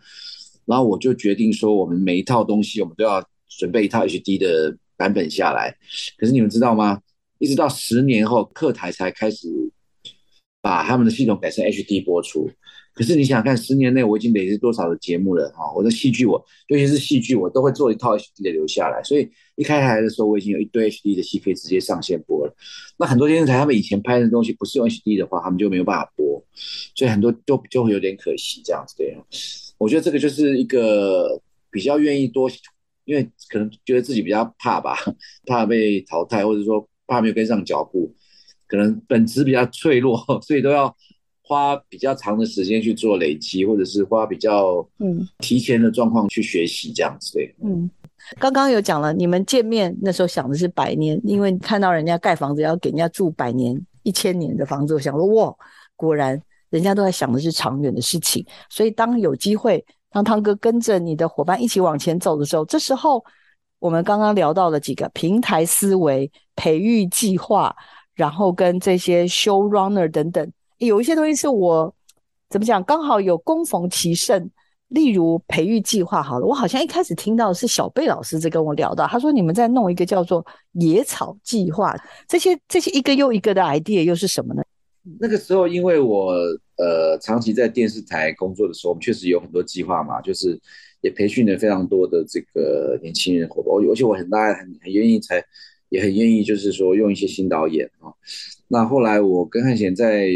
[0.64, 5.76] 然后我就决定说，我们每一套东西，我们都要准备一套 HD 的版本下来。
[6.16, 7.00] 可是你们知道吗？
[7.38, 9.48] 一直到十年后，课台才开始
[10.62, 12.48] 把他们的系统改成 HD 播出。
[12.94, 15.64] 可是你想看，十年内我已经累积多少的节目了哈？
[15.74, 19.02] 我的戏剧，我尤其是戏剧，我都会做一套 HD 的留下来。
[19.02, 22.54] 所以一开台的时候，我已经有一堆 HD 的戏可以直接上线播了。
[22.96, 26.40] 那很多电视台他们以前拍的东西不是用 HD 的话，他们就没有办法播，
[26.94, 29.16] 所以很多就就会有点可惜这样子对。
[29.76, 32.48] 我觉得这个就是一个比较愿意多，
[33.06, 34.96] 因为可能觉得自己比较怕吧，
[35.46, 38.14] 怕被淘汰，或者说怕没有跟上脚步，
[38.68, 40.96] 可能本质比较脆弱，所以都要。
[41.46, 47.54] 花比较长的时间去做累积，或者是花比较嗯提前的状况去学习这样子对。
[47.62, 47.90] 嗯，
[48.40, 55.54] 刚刚有讲了，你们见面那时候想的是百年，因为看到人家盖房子要给人家住百年、一千年的房子，我想说哇，
[55.96, 58.42] 果然人家都在想的是长远的事情。
[58.70, 63.22] 所以当有机会，当汤哥跟着你的伙伴一起往前走的时候，这时候
[63.80, 67.76] 我们刚刚聊到了几个平台思维、培育计划，
[68.14, 70.50] 然后跟这些 show runner 等等。
[70.78, 71.94] 有一些东西是我
[72.50, 74.50] 怎么讲，刚好有供逢其盛。
[74.88, 81.96] 例如培育计划，好了，我好像一开始听到是小贝老师在跟我聊到，他说你们在弄一个叫做野草计划，
[82.28, 84.62] 这些这些一个又一个的 idea 又是什么呢？
[85.18, 86.34] 那个时候，因为我
[86.76, 90.56] 呃长期在电视台工作的时候，我们确实有很多计划嘛，就是
[91.00, 95.42] 也培训了非常多的这个年轻人伙伴，而且我很大很很愿意才
[95.88, 98.12] 也很愿意，就是说用一些新导演啊。
[98.68, 100.28] 那后来我跟汉贤在。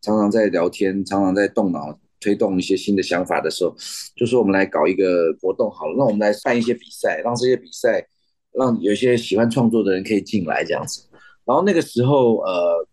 [0.00, 3.74] 常常在聊天，常常在动脑推动一些新的想法的时候，
[4.16, 8.06] 就说我们来搞一个活动好了，那我们来办一些比赛，让这些比赛
[8.52, 11.02] 让有些喜欢创作的人可以进来这样子。
[11.44, 12.86] 然后那个时候，呃，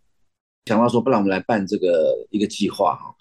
[0.65, 3.13] 想到说，不然我们来办这个一个计划哈。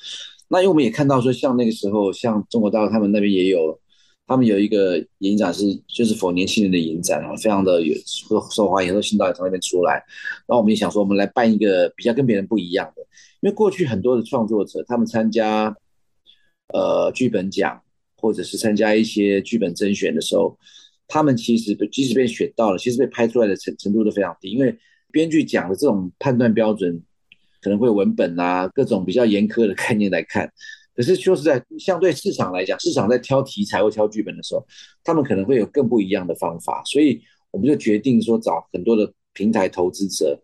[0.48, 3.78] 那因为我们也看到说，像那个时候，像中国大陆他们那边也有，
[4.26, 9.94] 他们有一个影展是就是否年轻人的影展啊，非常的有受受欢迎，很多新导演从那边出来。
[10.46, 13.02] 然后我们也想说，我们来办一个比较跟别人不一样的。
[13.46, 15.72] 因为过去很多的创作者，他们参加
[16.74, 17.80] 呃剧本奖，
[18.16, 20.58] 或者是参加一些剧本甄选的时候，
[21.06, 24.50] 他们其实即使被选到了，其实被拍出来的程程度都非常低。
[24.50, 24.76] 因为
[25.12, 27.00] 编剧奖的这种判断标准，
[27.62, 30.52] 可能会文本啊各种比较严苛的概念来看。
[30.92, 34.66] 可是说实在，相对市场来讲，市场在挑题材或挑剧本的时候，
[35.04, 36.82] 他们可能会有更不一样的方法。
[36.84, 40.36] 所以我们就决定说，找很多的平台投资者。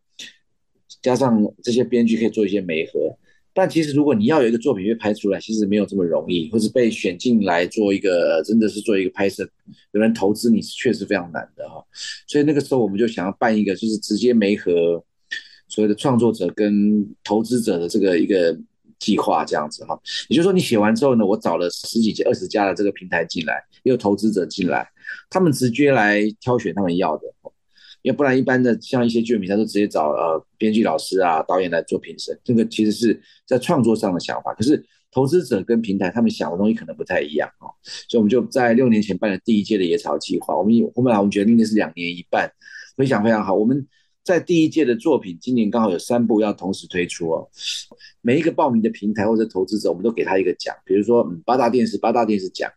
[1.00, 3.16] 加上这些编剧可以做一些媒合，
[3.55, 9.48] 但其实如果你要有一个作品被拍出来，其实没有这么容易，或是被选进来做一个真的是做一个拍摄，
[9.92, 11.85] 有人投资你是确实非常难的哈。
[12.26, 15.02] 所以那个时候我们就想要办一个，就是直接媒合
[15.68, 18.59] 所谓的创作者跟投资者的这个一个
[18.98, 19.98] 计划这样子哈。
[20.28, 24.88] 也就是说，你写完之后呢，我找了十几家、二十家的这个平台进来，也有投资者进来，
[25.28, 27.24] 他们直接来挑选他们要的。
[28.03, 34.53] 要不然，一般的像一些剧本比赛都直接找呃编剧老师啊、导演来做评审，这个其实是在创作上的想法。
[34.55, 37.71] 可是投资者跟平台他们想的东西可能不太一样哦，
[38.09, 40.57] 所以我们就在六年前办了第一届的野草计划。
[40.57, 42.51] 我们后面来我们决定的是两年一办，
[42.97, 43.55] 非常非常好。
[43.55, 43.87] 我们
[44.25, 47.49] 在第一届的作品，今年刚好有三部要同时推出哦。
[48.21, 52.71] 每一个报名的平台或者投资者，我们都给他一个奖，比如说嗯八大电视八大电视奖，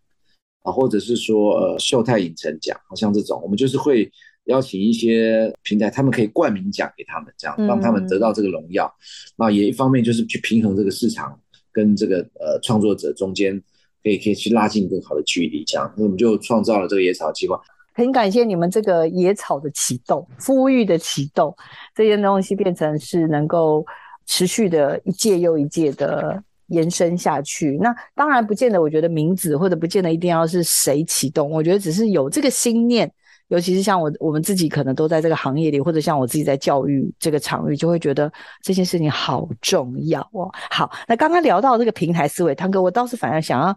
[0.64, 4.12] 啊，或者是说呃秀泰影城奖，好像这种，我们就是会
[4.45, 8.91] 邀请一些平台，他们可以冠名奖给他们，这样让他们得到这个荣耀。
[9.36, 11.39] 那也一方面就是去平衡这个市场
[11.71, 13.60] 跟这个呃创作者中间，
[14.03, 17.60] 可以可以去拉近更好的距离，这样，那我们就创造了这个野草计划。
[17.93, 21.55] 很感谢你们这个野草的启动，呼吁的启动，
[21.95, 23.86] 这些东西变成是能够
[24.27, 27.79] 持续的一届又一届的延伸下去。
[27.81, 33.12] 那当然不见得，我觉得名字或者不见得一定要是谁启动，我觉得只是有这个心念。
[33.49, 38.31] 尤其是像我我们自己可能都在这个行业里，或者像我自己在教育这个场域，就会觉得
[38.62, 40.49] 这件事情好重要哦。
[40.69, 43.75] 好，那刚刚聊到这个平台思维，汤哥，我倒是反而想要。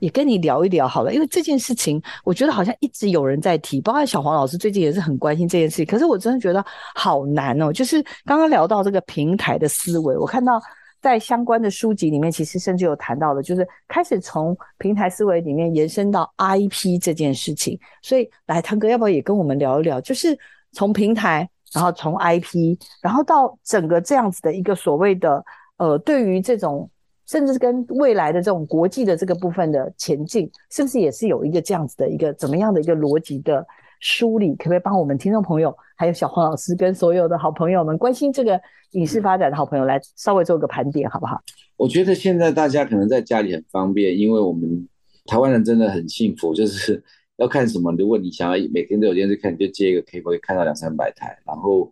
[0.00, 5.86] 也跟你聊一聊好了，因为这件事情，我觉得好像一直有人在提，包括小黄老师最近也是很关心这件事情。
[5.86, 6.62] 可是我真的觉得
[6.94, 10.60] 好难哦，就是刚刚聊到这个平台的思维，我看到
[11.04, 17.78] 在相关的书籍里面，其实甚至有谈到的，就是开始从平台思维里面延伸到 IP 这件事情。
[18.00, 20.00] 所以，来汤哥，要不要也跟我们聊一聊？
[20.00, 20.34] 就是
[20.72, 25.44] 从平台，然后从 IP，然后到整个这样子的一个所谓的
[25.76, 26.90] 呃，对于这种。
[27.26, 33.66] 甚至是跟未来的这种国际的这个部分的前进，是不是也是有一个这样子的一个怎么样的一个逻辑的
[34.04, 34.54] 梳理？
[34.56, 41.40] 可不可以帮我们听众朋友，还有小黄老师跟所有的好朋友们，关心这个影视发展的好朋友来稍微做个盘点，好不好？
[41.78, 44.86] 我觉得现在大家可能在家里很方便，因为我们
[45.24, 47.02] 台湾人真的很幸福，就是
[47.36, 51.90] 要看什么，如果你想要每天都有电视看，你就接一个 K 可以看到两三百台，然后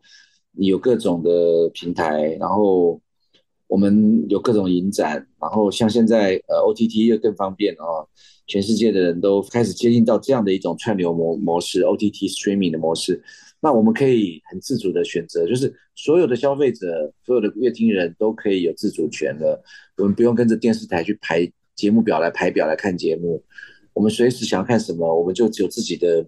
[0.52, 1.30] 你有各种的
[1.72, 3.00] 平台，然后。
[3.72, 8.06] 我们有各种影展，然后像现在呃 OTT 又更方便哦，
[8.46, 13.22] 全世界的人都开始接近到这样的一种串流模模式，OTT streaming 的模式。
[13.60, 19.58] 那我们可以很自主的选择，就是所有的消费者、所有的乐听人都可以有自主权的，
[19.96, 23.42] 我们不用跟着电视台去排节目表来排表来看节目，
[23.94, 26.26] 我们随时想要看什么，我们就只有自己的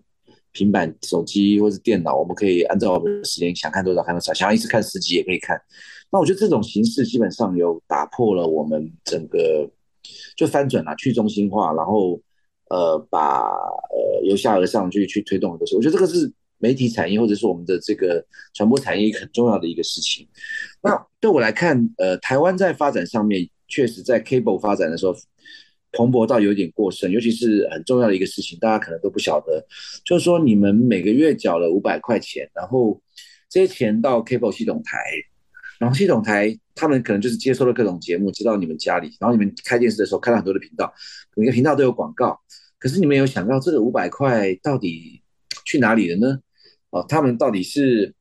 [0.54, 5.60] 平板、手机或者电脑，我们可以按照我们的时间想看多少看多少，想要一次看十集也可以看。
[6.10, 9.68] 那我觉得这种形式基本上有打破了我们整个
[10.36, 12.20] 就翻转了去中心化，然后
[12.70, 15.76] 呃把呃由下而上去去推动很多事。
[15.76, 20.26] 我觉得这个是媒体产业或者是我们的这个传播产业很重要的一个事情。
[20.80, 25.14] 那对我来看，呃，台湾在发展上面确实在 cable 发展的时候
[25.96, 29.64] 蓬勃到有点过剩，尤其是很重要的一个事情，大家可能都不晓得，
[30.04, 33.00] 就是说你们每个月缴了五百块钱，然后
[33.48, 34.98] 这些钱到 cable 系统台。
[35.76, 40.94] 然后系统台他们可能就是接收了各种节目，接到你们家里，然后你们开电视的时候看到很多的频道，
[41.34, 42.40] 每个频道都有广告。
[42.78, 45.20] 可是你们有想到这个五百块到底
[45.66, 46.38] 去哪里了呢？
[46.90, 48.14] 哦，他们到底是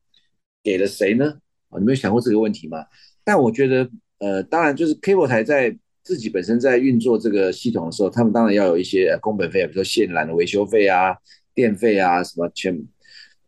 [0.64, 1.38] 给了谁呢？
[1.68, 2.84] 哦，你们有想过这个问题吗？
[3.22, 5.74] 但我觉得，呃，当然就是 cable 台在
[6.04, 11.16] 自己本身在运作这个系统的时候，他们当然要有一些工本费啊，比如说线缆的维修费啊、
[11.54, 12.72] 电费啊什么全，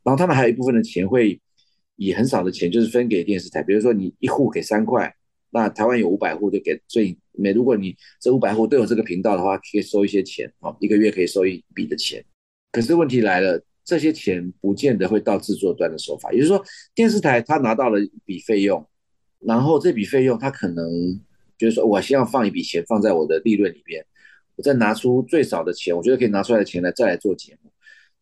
[0.02, 1.40] 然后他们还有一部分的钱会。
[1.98, 5.10] 以很少的钱就是分给电视台，比如说你一户给三块，
[5.48, 12.22] 那台湾有五百户就给，所以每如果你这五百户都有这个频道的话，可以收一些钱哦，一个月可以收一笔的钱。
[12.70, 16.62] 可是问题来了，这些钱不见得会到制作端的手法，也就是说
[16.94, 18.86] 电视台他拿到了一笔费用，
[19.38, 21.18] 然后这笔费用他可能
[21.58, 24.04] 就是说我先要放一笔钱放在我的利润里边，
[24.56, 27.70] 我再拿出最少的钱，我觉得可以拿出来的钱来再来做节目。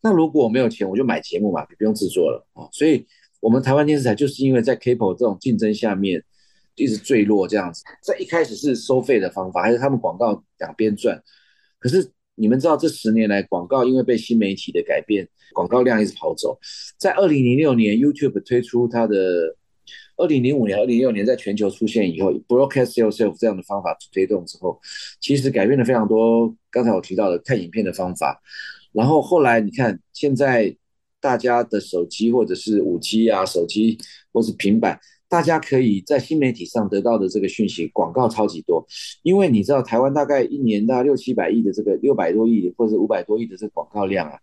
[0.01, 3.05] 那如果我没有钱，我就买节目嘛，就不用制作了啊，所以。
[3.41, 6.23] 我们台湾电视台就是因为在 cable 这种竞争下面
[6.73, 11.21] 一直坠落这样子，在一开始是收费的方法，还是他们广告两边赚？
[11.77, 16.57] 可是你们知道这十年来广告因为被新媒体的改变，广告量一直跑走。
[16.97, 19.55] 在二零零六年 YouTube 推出它的，
[20.17, 24.79] 二零零五年、二零零六年在全球出现以后，broadcast yourself 这样的方法推动之后，
[25.19, 26.55] 其实改变了非常多。
[26.69, 28.41] 刚才我提到的看影片的方法，
[28.91, 30.75] 然后后来你看现在。
[31.21, 33.97] 大家的手机或者是五 G 啊，手机
[34.31, 38.85] 或是平板，大家可以在新媒体上得到的这个讯息，广告超级多。
[39.23, 44.37] 因为你知道，台湾大概一年大概六七百亿的这个六百多亿或者五百多亿的这个广告量啊，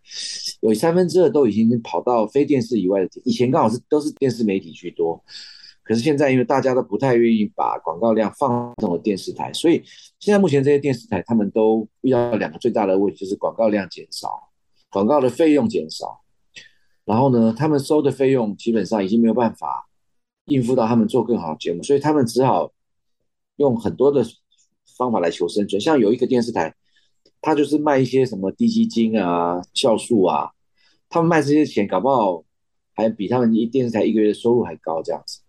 [0.61, 3.09] 有三分之二都已经跑到非电视以外的。
[3.25, 5.23] 以前刚好是都是电视媒体居多，
[5.85, 9.83] 可是现在因为大家都不太愿意把广告量放到电视台，所以
[10.19, 14.49] 现在目前这些电视台他们都遇到两个最大的问题，就是广告量减少，
[14.91, 16.21] 广告的费用减少。
[17.05, 19.89] 然后呢，他们收的费用基本上已经没有办法
[20.45, 22.73] 应付到他们做更好的节目，所以他们只好
[23.57, 24.25] 用很多的
[24.97, 25.81] 方法来求生存。
[25.81, 26.73] 像有一个电视台，
[27.41, 30.53] 他就是卖一些什么低基金啊、酵素啊，
[31.09, 32.45] 他们卖这些钱，搞不好
[32.95, 35.42] 还比他们一电视台一个月的收入还高这样子。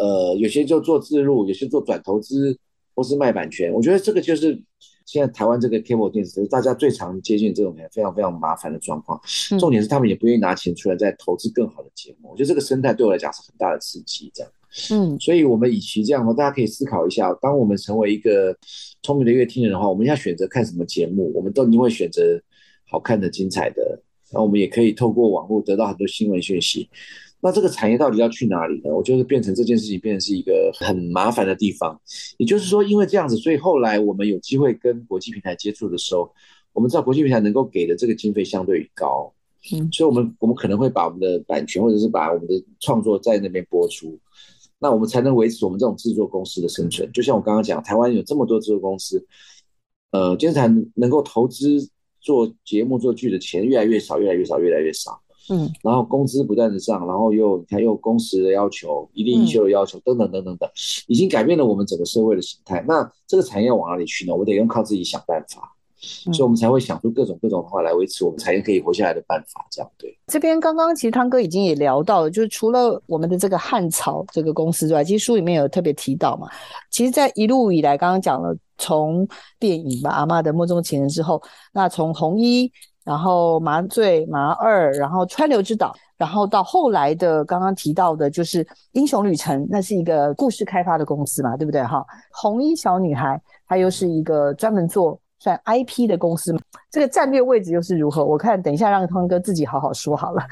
[0.00, 2.56] 呃，有些就做自录，有些做转投资，
[2.94, 3.72] 或是卖版权。
[3.72, 4.60] 我觉得这个就是
[5.04, 9.20] 现在台湾这个 cable 电视，大家最常接近这种非常非常麻烦的状况。
[9.58, 12.30] 重点是他们也不愿意拿钱出来再投资更好的节目。
[12.30, 14.52] 我觉得这个生态对我来讲是很大的刺激，这样。
[14.90, 18.54] 嗯，所以我们与其这样的话，大家可以思考一下，当我们成为一个
[19.02, 22.22] 聪明的乐听人的话，我们要选择看什么节目，我们都一定会选择
[22.86, 24.02] 好看的、精彩的。
[24.30, 26.86] 然后我们也可以透过网络得到很多新闻讯息。
[27.40, 28.92] 那这个产业到底要去哪里呢？
[28.94, 32.00] 我觉得变成这件事情变成是一个很麻烦的地方。
[32.36, 36.28] 也就是说，因为这样子，所以后来我们有机会跟国际平台接触的时候，
[36.72, 39.32] 我们知道国际平台能够给的这个经费相对于高，
[39.72, 44.18] 嗯，所以我们我们可能会把我们的版权或者是把我们的创作在那边播出，
[44.80, 47.10] 那我们才能维持我们这种制作公司的生存。
[47.12, 49.24] 就像我刚刚讲，台湾有这么多制作公司，
[50.10, 51.88] 呃，电视台能够投资
[52.20, 55.20] 做节目做剧的钱越来越少，越来越少，越来越少。
[55.50, 60.68] 嗯，然后工资不断的上，然后又你看又工时的要求，一定一休的要求，等等等等等，
[61.06, 62.84] 已经改变了我们整个社会的形态。
[62.86, 64.34] 那这个产业往哪里去呢？
[64.34, 65.72] 我得用靠自己想办法，
[66.32, 69.66] 所以我们才会想出各种各种的话来维持我们产业可以活下来的办法。
[69.70, 70.14] 这样对。
[70.26, 76.46] 这边刚刚其实汤哥已经也聊到了，就是除了我们的这个汉朝这个公司之外，其实书里面有特别提到嘛。
[76.90, 79.26] 其实，在一路以来，刚刚讲了从
[79.58, 81.42] 电影吧《阿妈的梦中情人》之后，
[81.72, 82.70] 那从红衣。
[83.08, 92.04] 然后麻醉麻二，然后川流之岛，然后到后来的刚刚提到的，就是英雄旅程，那是一个故事开发的公司嘛，对不对哈？
[92.30, 96.58] 红衣小女孩，它又是一个专门做算 IP 的公司嘛，
[96.90, 98.24] 这个战略位置又是如何？
[98.24, 100.42] 我看等一下让汤哥自己好好说好了。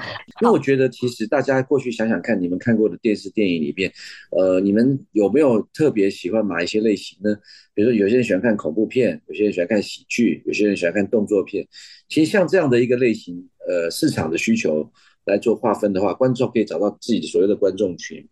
[0.41, 3.93] 因为我觉得其实大家过去想想看，你们看过的电视电影里面，
[4.30, 7.37] 呃，你们有没有特别喜欢哪一些类型呢？
[7.74, 11.66] 比如说有些人喜欢看恐怖片，有些人喜欢看喜剧，有些人喜欢看动作片。
[12.09, 14.89] 其实像这样的一个类型，呃，市场的需求
[15.24, 18.24] 来做划分的话，观众可以找到自己所谓的观众群。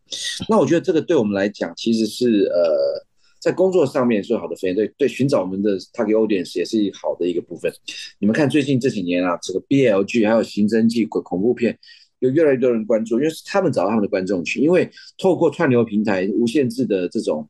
[0.49, 3.05] 那我觉得这个对我们来讲，其实是呃，
[3.45, 7.71] 在工作上面最好的分对对，寻找我们的 target audience 也是好的一个部分。
[8.19, 11.79] 你们看最近这几年啊，这个 BLG 还有刑侦剧、恐恐怖片，
[12.21, 17.47] 有越来越多人关注，因为是他们找到他们的观众群，因为透过串流平台无限制的这种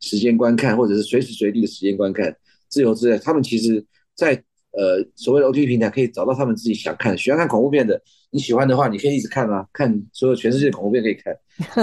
[0.00, 2.36] 时间观看，或者是随时随地的时间观看，
[2.68, 3.86] 自由自在，他们其实，
[4.16, 4.34] 在
[4.72, 8.02] 呃，所谓的 OTT 平台可以找到他们自己想看、喜欢看恐怖片的。
[8.32, 11.34] 你喜欢的话，你可以一直看啊，看所有全世界的恐怖片可以看。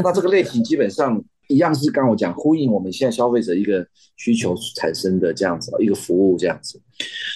[0.03, 3.86] 那这个类型基本上一样是刚我讲呼应我们现在消费者一个
[4.16, 6.82] 需求产生的这样子一个服务这样子。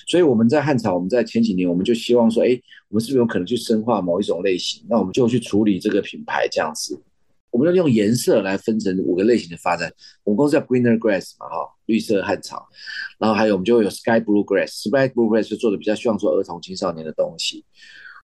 [0.08, 4.86] 所以我们在汉朝，我们在前几年我们就希望说，哎，我们是不是有可能去深化某一种类型？
[4.90, 7.00] 那我们就去处理这个品牌这样子。
[7.50, 9.92] 我们要用颜色来分成五个类型的发展。
[10.24, 12.68] 我们公司叫 Greener Grass 嘛，哈，绿色汉草。
[13.18, 17.66] 然后还有我们就会有 Sky Blue Grass，Sky Blue Grass 就做的比较希望做儿童青少年的东西。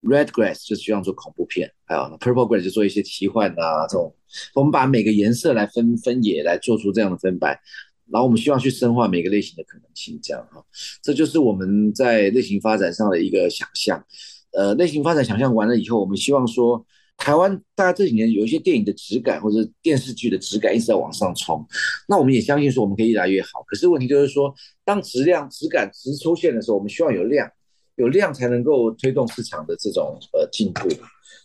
[0.04, 4.16] Red Grass 就希望做恐怖片，还有 Purple Grass 就做一些奇幻啊这种。
[4.54, 7.60] 我们把每个颜色来分分野来做出这样的分白，
[8.12, 10.64] 然后我们希望去深化每个类型的可能性，这样哈。
[11.02, 14.04] 这就是我们在类型发展上的一个想象。
[14.52, 16.86] 呃，类型发展想象完了以后，我们希望说。
[17.16, 21.64] 台湾大概这几年有一些电影的质感或者电视剧的质感一直在往上冲，
[22.08, 23.64] 那我们也相信说我们可以越来越好。
[23.68, 27.48] 可是问题就是说，当质量、质感值出现的时候，我们希望有量，
[27.96, 30.90] 有量才能够推动市场的这种呃进步，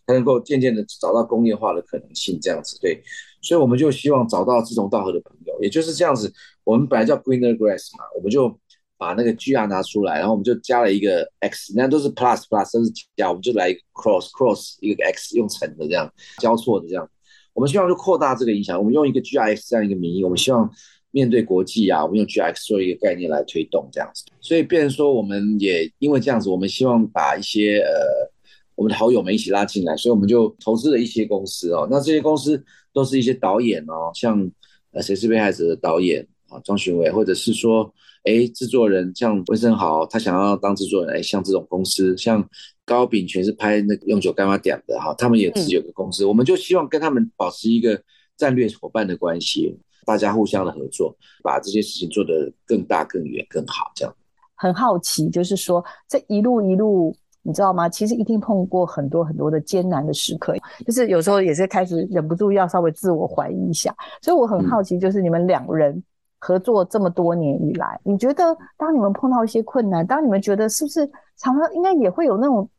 [0.07, 2.39] 才能够渐渐的找到工业化的可能性。
[2.41, 3.03] 这样子对，
[3.43, 6.33] 所以我们就希望找到志同道合的朋友，也就是这样子。
[6.65, 8.59] 我们本来叫 Greener Grass 嘛，我们就。
[9.01, 17.09] 把那个 G R 拿出来，然后我们就加了一个 X，那都是 Plus Plus 都是加，我们就来 Cross Cross 一个 X 用乘的这样交错的这样，
[17.55, 20.69] 我们希望就扩大这个影响，我们用一个 G R X 这样一个名义，我们希望
[21.11, 28.31] 面对国际啊，我们用 GX 做一个概念来推动这样子，所以变成说我们也因为这样子，我们希望把一些呃
[28.75, 34.51] 我们的好友们一起拉进来，所以我们就投资了一些公司哦，那这些公司都是一些导演哦，像
[34.93, 37.93] 呃谁是被害者的导演啊庄巡伟，或者是说。
[38.25, 42.47] 哎，制作人像温森豪，他想要当制作人，哎，像这种公司，像
[42.85, 48.03] 高秉全是拍那个用酒干妈点的哈，他们也自己有个公司，我们就希望跟他们保持一个
[48.37, 49.75] 战略伙伴的关系，
[50.09, 54.15] 大家互相的合作，把这些事情做得更大、更远、更好，这样。
[54.55, 57.91] 很好奇，就是说这一路一路，你知道吗？
[57.91, 60.55] 其实一定碰过很多很多的艰难的时刻，
[60.87, 66.03] 就是有时候也是开始忍不住要稍微自我怀疑一下，所以我很好奇，就是你们两人。
[66.41, 71.05] 合作这么多年以来，你觉得当你们碰到一些困难，当你们觉得是不是
[71.37, 72.71] 常常应该也会有那种，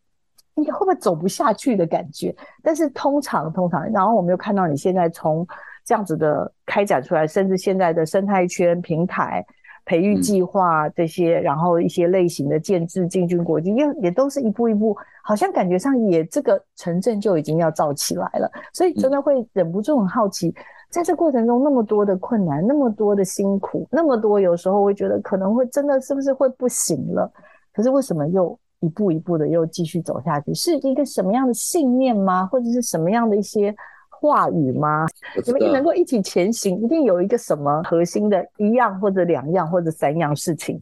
[0.56, 2.34] 应该会不会走不下去的感觉？
[2.64, 5.46] 但是通常通常，然后我们又看到你现在从
[5.86, 9.46] 这样子的开展出来，甚至现在的生态圈平台
[9.86, 18.52] 培育计划这些，然后一些类型的建制进军国际，也也都是一步一步，好像感觉上也这个城镇就已经要造起来了。
[18.74, 20.54] 所以真的会忍不住很好奇。
[20.92, 27.32] 在这过程中那么多的困难，那么多的辛苦，那么多有时候会觉得可能会真的是不是会不行了？
[27.74, 30.52] 可是为什么又一步一步的又继续走下去？
[30.54, 32.46] 是一个什么样的信念吗？
[32.48, 33.76] 或者是什么样的一些
[34.20, 35.08] 话语吗？
[35.46, 40.78] 你们能够一起前行，一定有一个什么核心的一样或者两样或者三样事情。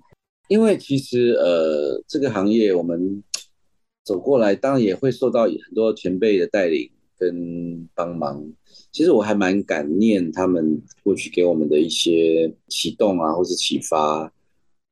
[0.48, 3.22] 因为其实呃，这个行业我们
[4.04, 8.44] 走过来，当然也会受到很多前辈的带领跟帮忙。
[8.92, 14.32] 其实我还蛮感念他们过去给我们的一些启动啊，或是启发。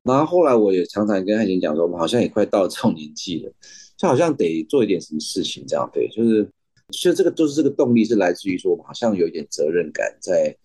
[0.04, 3.52] 然后后来我也常常跟汉贤讲说，我们好像也快到这种年纪了，
[3.96, 5.90] 就好像得做一点什么事情这样。
[5.92, 6.48] 对，就是，
[6.90, 10.56] 所以这个都是这个动力是来自于说，我好像有一点责任感在。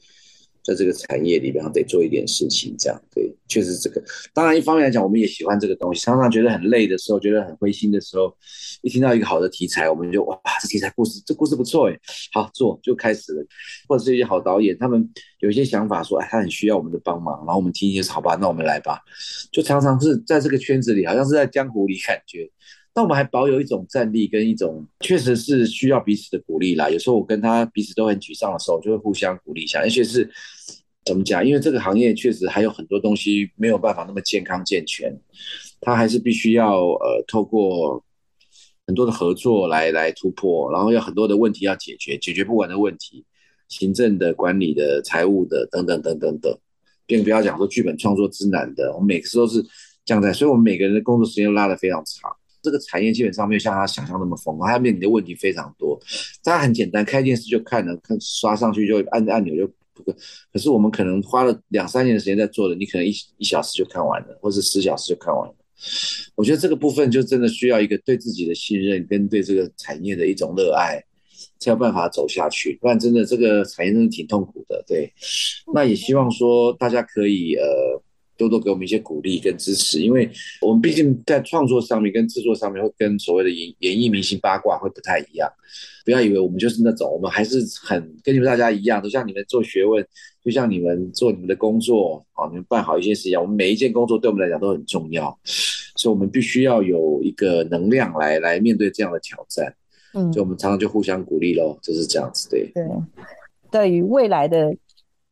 [0.63, 3.99] 在这个产业里边，得做一点事情，这样对，确实这个。
[4.31, 5.99] 当然，一方面来讲，我们也喜欢这个东西。
[6.01, 8.31] 常常觉得很累的时候，觉得很灰心的时候，
[8.83, 11.99] 一听到一个好的题材，我们就哇，这题材故事，这故事不错哎，
[12.31, 13.43] 好做就开始了。
[13.89, 15.09] 或者是一些好导演，他们
[15.39, 18.99] 有一些想法，说哎，他很需要我们的帮忙，然后我们听一些，好吧，那我们来吧。
[19.51, 22.47] 就常常是在这个圈子里，好像是在江湖里感觉。
[22.93, 26.89] 但我们还保有一种战力跟一种，确实是需要彼此的鼓励啦。
[26.89, 29.79] 有时候我跟他彼此都很沮丧的时候，就会互相鼓励一下。
[29.79, 30.29] 而且是
[31.05, 31.45] 怎么讲？
[31.45, 35.17] 因为这个行业确实还有很多东西没有办法那么健康健全，
[35.79, 38.03] 他还是必须要呃透过
[38.85, 43.23] 很多的合作来来突破，然后有很多的问题要解决，解决不完的问题，
[43.69, 46.55] 行政的、管理的、财务的等等等等等，
[47.05, 49.63] 并不要讲说剧本创作之难的，我们每次都是
[50.03, 52.29] 这样在，所以我们每个人的工作时间拉得非常长。
[52.61, 55.99] 这个产业基本上没有像他想象那么疯狂，他面临的问题非常多。
[56.43, 59.73] 大家很简单，开电视就看了，看刷上去就按按钮就。
[60.51, 65.55] 可是我们可能花了两三年的时间在做的，你可能一一小时就看完了，或者十小时就看完了。
[66.35, 71.03] 我觉得这个部分就真的需要一个对自己的信任跟对这个产业的一种热爱，
[71.59, 72.77] 才有办法走下去。
[72.81, 74.83] 不然真的这个产业真的挺痛苦的。
[74.87, 75.11] 对，
[75.73, 78.01] 那也希望说大家可以呃。
[78.41, 80.27] 多多给我们一些鼓励跟支持，因为
[80.61, 85.47] 我们毕竟在创作上面跟制作上面会跟所谓的演演艺明星八卦会不太一样。
[86.03, 90.03] 不要以为我们就是那种，我们还是很跟你们大家一样，都像你们做学问，
[90.43, 99.71] 就像你们做你们的工作啊，你们办好一件事情，我们每一件工作对我们来讲都很重要，所以我们必须要有一个能量来来面对这样的挑战。
[100.15, 102.69] 嗯，就我们常常就互相鼓励喽，就是这样子对。
[102.73, 102.83] 对，
[103.69, 104.75] 对于未来的。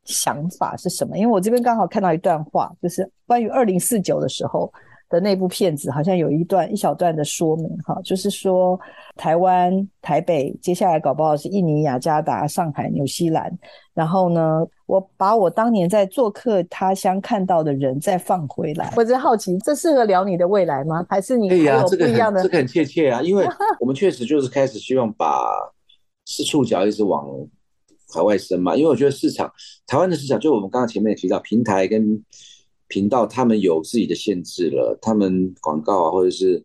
[0.09, 1.17] 想法是什么？
[1.17, 4.71] 因为我这边刚好看到一段话，就是关于二零四九的时候
[5.07, 8.79] 的那部片子，好像有一段一小段的说明哈，就是说
[9.15, 13.55] 台湾台北接下来搞不好是印尼、雅加达、上海、纽西兰，
[13.93, 18.91] 然后呢，我把我当年在做客他乡看到的人再放回来。
[18.97, 21.05] 我真好奇，这适合聊你的未来吗？
[21.07, 22.41] 还是你还有不一样的？
[22.41, 23.47] 这个很切切啊，因为
[23.79, 25.47] 我们确实就是开始希望把
[26.25, 27.27] 是触角一直往。
[28.13, 29.51] 海外生嘛，因为我觉得市场，
[29.85, 32.23] 台湾的市场，就我们刚刚前面也提到，平台跟
[32.87, 36.63] 频道他们有自己的限制了，他们广告啊，或者是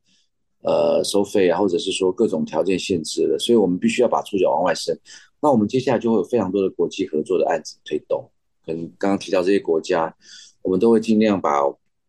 [0.63, 4.99] 呃收费啊，或者是说各种条件限制了，所以我们必须要把触角往外伸。
[5.43, 8.31] 那我们接下来就会有非常多的国际合作的案子推动，
[8.65, 10.15] 可能刚刚提到这些国家，
[10.63, 11.61] 我们都会尽量把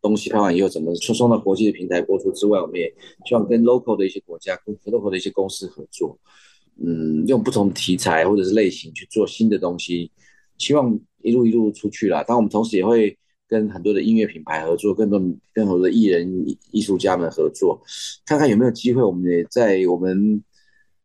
[0.02, 2.94] 东西拍完以后，怎么出送到国际的平台播出之外，我们也
[3.26, 6.18] 希望跟 local 的一些国家，跟 local 的一些公司合作。
[6.84, 10.12] 嗯，用不同题材或者是类型去做新的东西，
[10.58, 12.22] 希望一路一路出去啦。
[12.28, 13.18] 但我们同时也会
[13.48, 15.18] 跟很多的音乐品牌合作，更多
[15.54, 16.30] 更多的艺人
[16.72, 17.82] 艺术家们合作，
[18.26, 20.44] 看看有没有机会，我们也在我们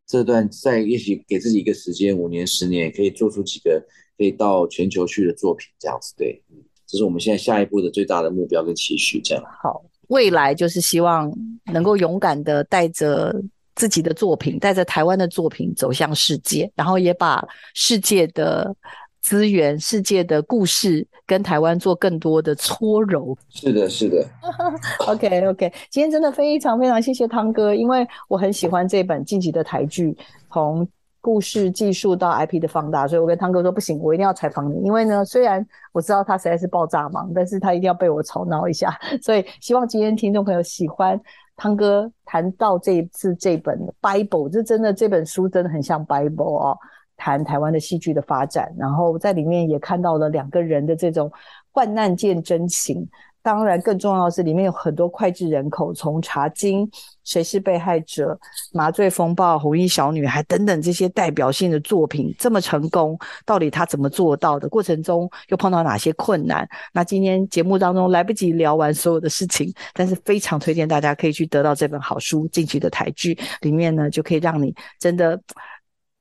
[0.08, 3.80] 这段在也许给自己一个时间，五年、十年，可以做出几个
[4.18, 6.12] 可以到全球去的作品，这样子。
[6.16, 6.42] 对，
[6.84, 9.20] 这是我们现在下一步的最大的目标跟期许。
[9.22, 11.32] 这样好，未来就是希望
[11.72, 13.40] 能够勇敢的带着。
[13.80, 18.76] 自己的作品带着台湾的作品走向世界，然后也把世界的
[19.22, 23.34] 资源、世界的故事跟台湾做更多的搓揉。
[23.48, 24.22] 是的，是的。
[25.08, 30.14] OK，OK，今天真的非常非常谢谢汤哥，因为我很喜欢这本晋级的台剧，
[30.52, 30.86] 从
[31.22, 41.18] 故事技术到 IP 的放大，所以我跟汤哥说不行，我一定要采访你，因为呢，虽然我知道他实在是爆炸忙，但是他一定要被我吵闹一下，所以希望今天听众朋友喜欢。
[41.60, 46.78] 汤哥谈到这一次这本《Bible》，这真的这本书真的很像《Bible》哦，
[47.18, 51.30] 谈台湾的戏剧的发展，然后在里面也看到了两个人的这种
[51.70, 53.06] 患难见真情。
[53.42, 56.86] 当然，更重要的是，里面有很多脍炙人口，从《茶经》
[57.24, 58.32] 《谁是被害者》
[58.72, 64.68] 《麻醉风暴》《红衣小女孩》等等这些代表性的作品这么成功，到底他怎么做到的？
[64.68, 66.68] 过程中又碰到哪些困难？
[66.92, 75.40] 那今天节目当中来不及聊完所有的事情，但是非常推荐大家可以去得到这本好书《进去的台剧》，里面呢就可以让你真的。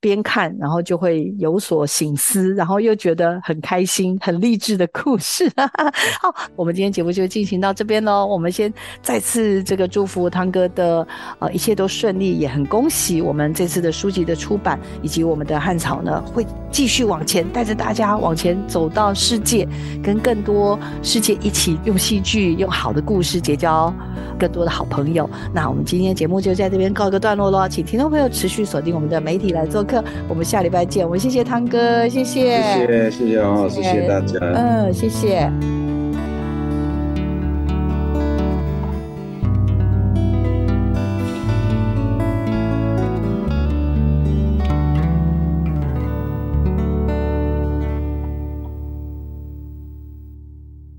[0.02, 5.52] 边看，然后就会有所醒思，然后又觉得很开心、很励志的故事。
[6.22, 8.26] 好，我们今天节目就进行到这边喽。
[8.26, 11.06] 我们先再次这个祝福汤哥的
[11.40, 19.68] 呃一切都顺利，也很恭喜我们这次的书籍的出版，以及我们的汉草呢会继续往前，带着大家往前走到世界，
[20.02, 23.94] 跟更多世界一起用戏剧、用好的故事结交
[24.40, 25.30] 更多的好朋友。
[25.54, 29.86] 那我们今天节目就在这边告一个段落喽，请听众朋友持续锁定我们的媒体来做。
[30.28, 35.52] 我们下礼拜见，我们谢谢汤哥，谢谢，谢谢，谢谢哦，谢谢大家，嗯，谢谢。